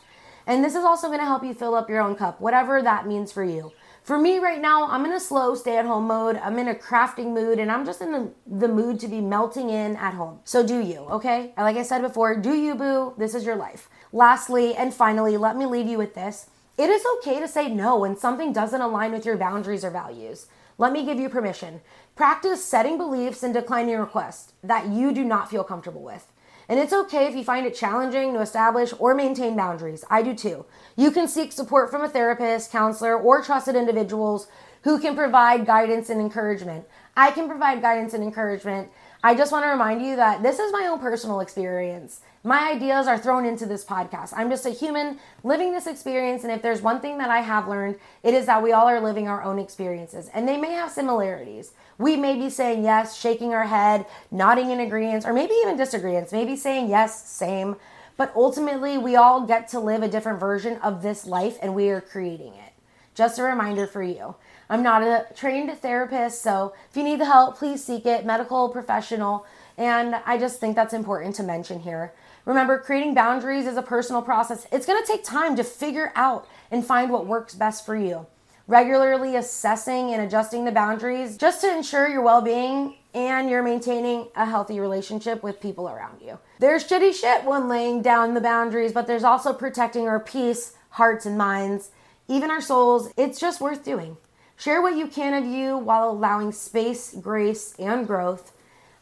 And 0.46 0.64
this 0.64 0.74
is 0.74 0.84
also 0.84 1.08
going 1.08 1.18
to 1.18 1.24
help 1.24 1.44
you 1.44 1.54
fill 1.54 1.74
up 1.74 1.88
your 1.88 2.00
own 2.00 2.14
cup, 2.14 2.40
whatever 2.40 2.82
that 2.82 3.06
means 3.06 3.32
for 3.32 3.44
you. 3.44 3.72
For 4.04 4.18
me 4.18 4.38
right 4.40 4.60
now, 4.60 4.88
I'm 4.88 5.04
in 5.04 5.12
a 5.12 5.20
slow 5.20 5.54
stay 5.54 5.76
at 5.76 5.86
home 5.86 6.08
mode. 6.08 6.36
I'm 6.36 6.58
in 6.58 6.66
a 6.66 6.74
crafting 6.74 7.32
mood 7.32 7.60
and 7.60 7.70
I'm 7.70 7.84
just 7.84 8.00
in 8.00 8.10
the, 8.10 8.32
the 8.46 8.66
mood 8.66 8.98
to 9.00 9.08
be 9.08 9.20
melting 9.20 9.70
in 9.70 9.94
at 9.96 10.14
home. 10.14 10.40
So 10.42 10.66
do 10.66 10.80
you, 10.80 10.98
okay? 10.98 11.52
Like 11.56 11.76
I 11.76 11.82
said 11.82 12.02
before, 12.02 12.36
do 12.36 12.54
you, 12.54 12.74
boo. 12.74 13.14
This 13.16 13.34
is 13.34 13.44
your 13.44 13.54
life. 13.54 13.88
Lastly 14.12 14.74
and 14.74 14.92
finally, 14.92 15.36
let 15.36 15.56
me 15.56 15.66
leave 15.66 15.86
you 15.86 15.98
with 15.98 16.14
this. 16.14 16.50
It 16.78 16.88
is 16.88 17.04
okay 17.18 17.38
to 17.38 17.48
say 17.48 17.68
no 17.68 17.98
when 17.98 18.16
something 18.16 18.52
doesn't 18.52 18.80
align 18.80 19.12
with 19.12 19.26
your 19.26 19.36
boundaries 19.36 19.84
or 19.84 19.90
values. 19.90 20.46
Let 20.78 20.92
me 20.92 21.04
give 21.04 21.20
you 21.20 21.28
permission. 21.28 21.82
Practice 22.16 22.64
setting 22.64 22.96
beliefs 22.96 23.42
and 23.42 23.52
declining 23.52 23.98
requests 23.98 24.54
that 24.62 24.88
you 24.88 25.12
do 25.12 25.22
not 25.22 25.50
feel 25.50 25.64
comfortable 25.64 26.02
with. 26.02 26.32
And 26.68 26.80
it's 26.80 26.92
okay 26.92 27.26
if 27.26 27.34
you 27.34 27.44
find 27.44 27.66
it 27.66 27.74
challenging 27.74 28.32
to 28.32 28.40
establish 28.40 28.94
or 28.98 29.14
maintain 29.14 29.54
boundaries. 29.54 30.04
I 30.08 30.22
do 30.22 30.34
too. 30.34 30.64
You 30.96 31.10
can 31.10 31.28
seek 31.28 31.52
support 31.52 31.90
from 31.90 32.02
a 32.02 32.08
therapist, 32.08 32.72
counselor, 32.72 33.18
or 33.18 33.42
trusted 33.42 33.76
individuals 33.76 34.48
who 34.84 34.98
can 34.98 35.14
provide 35.14 35.66
guidance 35.66 36.08
and 36.08 36.20
encouragement. 36.20 36.86
I 37.16 37.32
can 37.32 37.48
provide 37.48 37.82
guidance 37.82 38.14
and 38.14 38.24
encouragement. 38.24 38.88
I 39.24 39.36
just 39.36 39.52
want 39.52 39.64
to 39.64 39.68
remind 39.68 40.04
you 40.04 40.16
that 40.16 40.42
this 40.42 40.58
is 40.58 40.72
my 40.72 40.88
own 40.88 40.98
personal 40.98 41.38
experience. 41.38 42.22
My 42.42 42.72
ideas 42.72 43.06
are 43.06 43.16
thrown 43.16 43.46
into 43.46 43.66
this 43.66 43.84
podcast. 43.84 44.32
I'm 44.36 44.50
just 44.50 44.66
a 44.66 44.70
human 44.70 45.20
living 45.44 45.70
this 45.70 45.86
experience. 45.86 46.42
And 46.42 46.52
if 46.52 46.60
there's 46.60 46.82
one 46.82 46.98
thing 47.00 47.18
that 47.18 47.30
I 47.30 47.38
have 47.38 47.68
learned, 47.68 48.00
it 48.24 48.34
is 48.34 48.46
that 48.46 48.64
we 48.64 48.72
all 48.72 48.88
are 48.88 49.00
living 49.00 49.28
our 49.28 49.44
own 49.44 49.60
experiences 49.60 50.28
and 50.34 50.48
they 50.48 50.56
may 50.56 50.72
have 50.72 50.90
similarities. 50.90 51.70
We 51.98 52.16
may 52.16 52.34
be 52.34 52.50
saying 52.50 52.82
yes, 52.82 53.16
shaking 53.16 53.54
our 53.54 53.66
head, 53.66 54.06
nodding 54.32 54.72
in 54.72 54.80
agreement, 54.80 55.24
or 55.24 55.32
maybe 55.32 55.54
even 55.62 55.76
disagreements, 55.76 56.32
maybe 56.32 56.56
saying 56.56 56.88
yes, 56.88 57.28
same. 57.30 57.76
But 58.16 58.32
ultimately, 58.34 58.98
we 58.98 59.14
all 59.14 59.46
get 59.46 59.68
to 59.68 59.78
live 59.78 60.02
a 60.02 60.08
different 60.08 60.40
version 60.40 60.78
of 60.78 61.02
this 61.02 61.24
life 61.24 61.58
and 61.62 61.76
we 61.76 61.90
are 61.90 62.00
creating 62.00 62.54
it. 62.54 62.71
Just 63.14 63.38
a 63.38 63.42
reminder 63.42 63.86
for 63.86 64.02
you. 64.02 64.34
I'm 64.70 64.82
not 64.82 65.02
a 65.02 65.26
trained 65.34 65.70
therapist, 65.80 66.42
so 66.42 66.72
if 66.90 66.96
you 66.96 67.02
need 67.02 67.20
the 67.20 67.26
help, 67.26 67.58
please 67.58 67.84
seek 67.84 68.06
it, 68.06 68.24
medical 68.24 68.70
professional. 68.70 69.44
And 69.76 70.14
I 70.14 70.38
just 70.38 70.60
think 70.60 70.76
that's 70.76 70.94
important 70.94 71.34
to 71.36 71.42
mention 71.42 71.80
here. 71.80 72.12
Remember, 72.44 72.78
creating 72.78 73.14
boundaries 73.14 73.66
is 73.66 73.76
a 73.76 73.82
personal 73.82 74.22
process. 74.22 74.66
It's 74.72 74.86
going 74.86 75.02
to 75.02 75.06
take 75.06 75.24
time 75.24 75.56
to 75.56 75.64
figure 75.64 76.12
out 76.16 76.48
and 76.70 76.84
find 76.84 77.10
what 77.10 77.26
works 77.26 77.54
best 77.54 77.84
for 77.84 77.96
you. 77.96 78.26
Regularly 78.66 79.36
assessing 79.36 80.12
and 80.12 80.22
adjusting 80.22 80.64
the 80.64 80.72
boundaries 80.72 81.36
just 81.36 81.60
to 81.60 81.70
ensure 81.74 82.08
your 82.08 82.22
well 82.22 82.40
being 82.40 82.96
and 83.14 83.50
you're 83.50 83.62
maintaining 83.62 84.28
a 84.36 84.46
healthy 84.46 84.80
relationship 84.80 85.42
with 85.42 85.60
people 85.60 85.88
around 85.88 86.22
you. 86.22 86.38
There's 86.58 86.88
shitty 86.88 87.12
shit 87.12 87.44
when 87.44 87.68
laying 87.68 88.00
down 88.02 88.34
the 88.34 88.40
boundaries, 88.40 88.92
but 88.92 89.06
there's 89.06 89.24
also 89.24 89.52
protecting 89.52 90.08
our 90.08 90.20
peace, 90.20 90.74
hearts, 90.90 91.26
and 91.26 91.36
minds, 91.36 91.90
even 92.32 92.50
our 92.50 92.60
souls. 92.60 93.12
It's 93.16 93.38
just 93.38 93.60
worth 93.60 93.84
doing. 93.84 94.16
Share 94.56 94.80
what 94.80 94.96
you 94.96 95.06
can 95.06 95.34
of 95.34 95.44
you 95.44 95.76
while 95.76 96.10
allowing 96.10 96.52
space, 96.52 97.14
grace, 97.14 97.74
and 97.78 98.06
growth. 98.06 98.52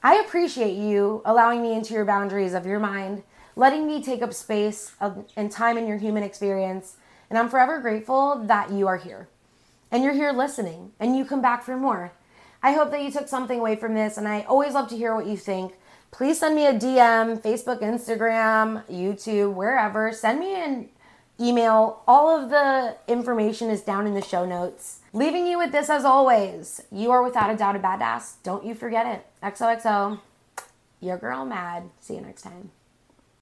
I 0.03 0.16
appreciate 0.16 0.75
you 0.75 1.23
allowing 1.25 1.62
me 1.62 1.73
into 1.73 1.95
your 1.95 2.05
boundaries 2.05 2.55
of 2.55 2.66
your 2.66 2.81
mind 2.81 3.23
letting 3.57 3.87
me 3.87 4.03
take 4.03 4.23
up 4.23 4.33
space 4.33 4.93
and 5.37 5.51
time 5.51 5.77
in 5.77 5.87
your 5.87 5.99
human 5.99 6.23
experience. 6.23 6.97
And 7.29 7.38
I'm 7.38 7.49
forever 7.49 7.79
grateful 7.79 8.43
that 8.47 8.71
you 8.71 8.87
are 8.87 8.97
here 8.97 9.29
and 9.93 10.03
you're 10.03 10.14
here 10.14 10.33
listening 10.33 10.93
and 10.99 11.16
you 11.16 11.25
come 11.25 11.43
back 11.43 11.62
for 11.62 11.77
more. 11.77 12.12
I 12.62 12.73
hope 12.73 12.90
that 12.90 13.03
you 13.03 13.11
took 13.11 13.29
something 13.29 13.59
away 13.59 13.77
from 13.77 13.95
this, 13.95 14.19
and 14.19 14.29
I 14.29 14.43
always 14.43 14.75
love 14.75 14.88
to 14.90 14.97
hear 14.97 15.14
what 15.14 15.27
you 15.27 15.37
think. 15.37 15.75
Please 16.11 16.40
send 16.40 16.55
me 16.55 16.66
a 16.66 16.75
DM, 16.75 17.40
Facebook, 17.40 17.81
Instagram, 17.81 18.85
YouTube, 18.87 19.55
wherever. 19.55 20.12
Send 20.12 20.40
me 20.40 20.55
an 20.55 20.88
email. 21.40 22.03
All 22.07 22.29
of 22.29 22.50
the 22.50 22.96
information 23.09 23.70
is 23.70 23.81
down 23.81 24.07
in 24.07 24.14
the 24.14 24.22
show 24.22 24.44
notes. 24.44 25.00
Leaving 25.12 25.46
you 25.46 25.59
with 25.59 25.72
this 25.72 25.90
as 25.90 26.05
always. 26.05 26.83
You 26.92 27.11
are 27.11 27.22
without 27.22 27.50
a 27.50 27.57
doubt 27.57 27.76
a 27.76 27.79
badass. 27.79 28.35
Don't 28.42 28.64
you 28.64 28.74
forget 28.74 29.07
it. 29.07 29.26
XOXO. 29.42 30.20
Your 31.00 31.16
girl 31.16 31.44
mad. 31.44 31.85
See 32.00 32.14
you 32.14 32.20
next 32.20 32.42
time. 32.42 32.70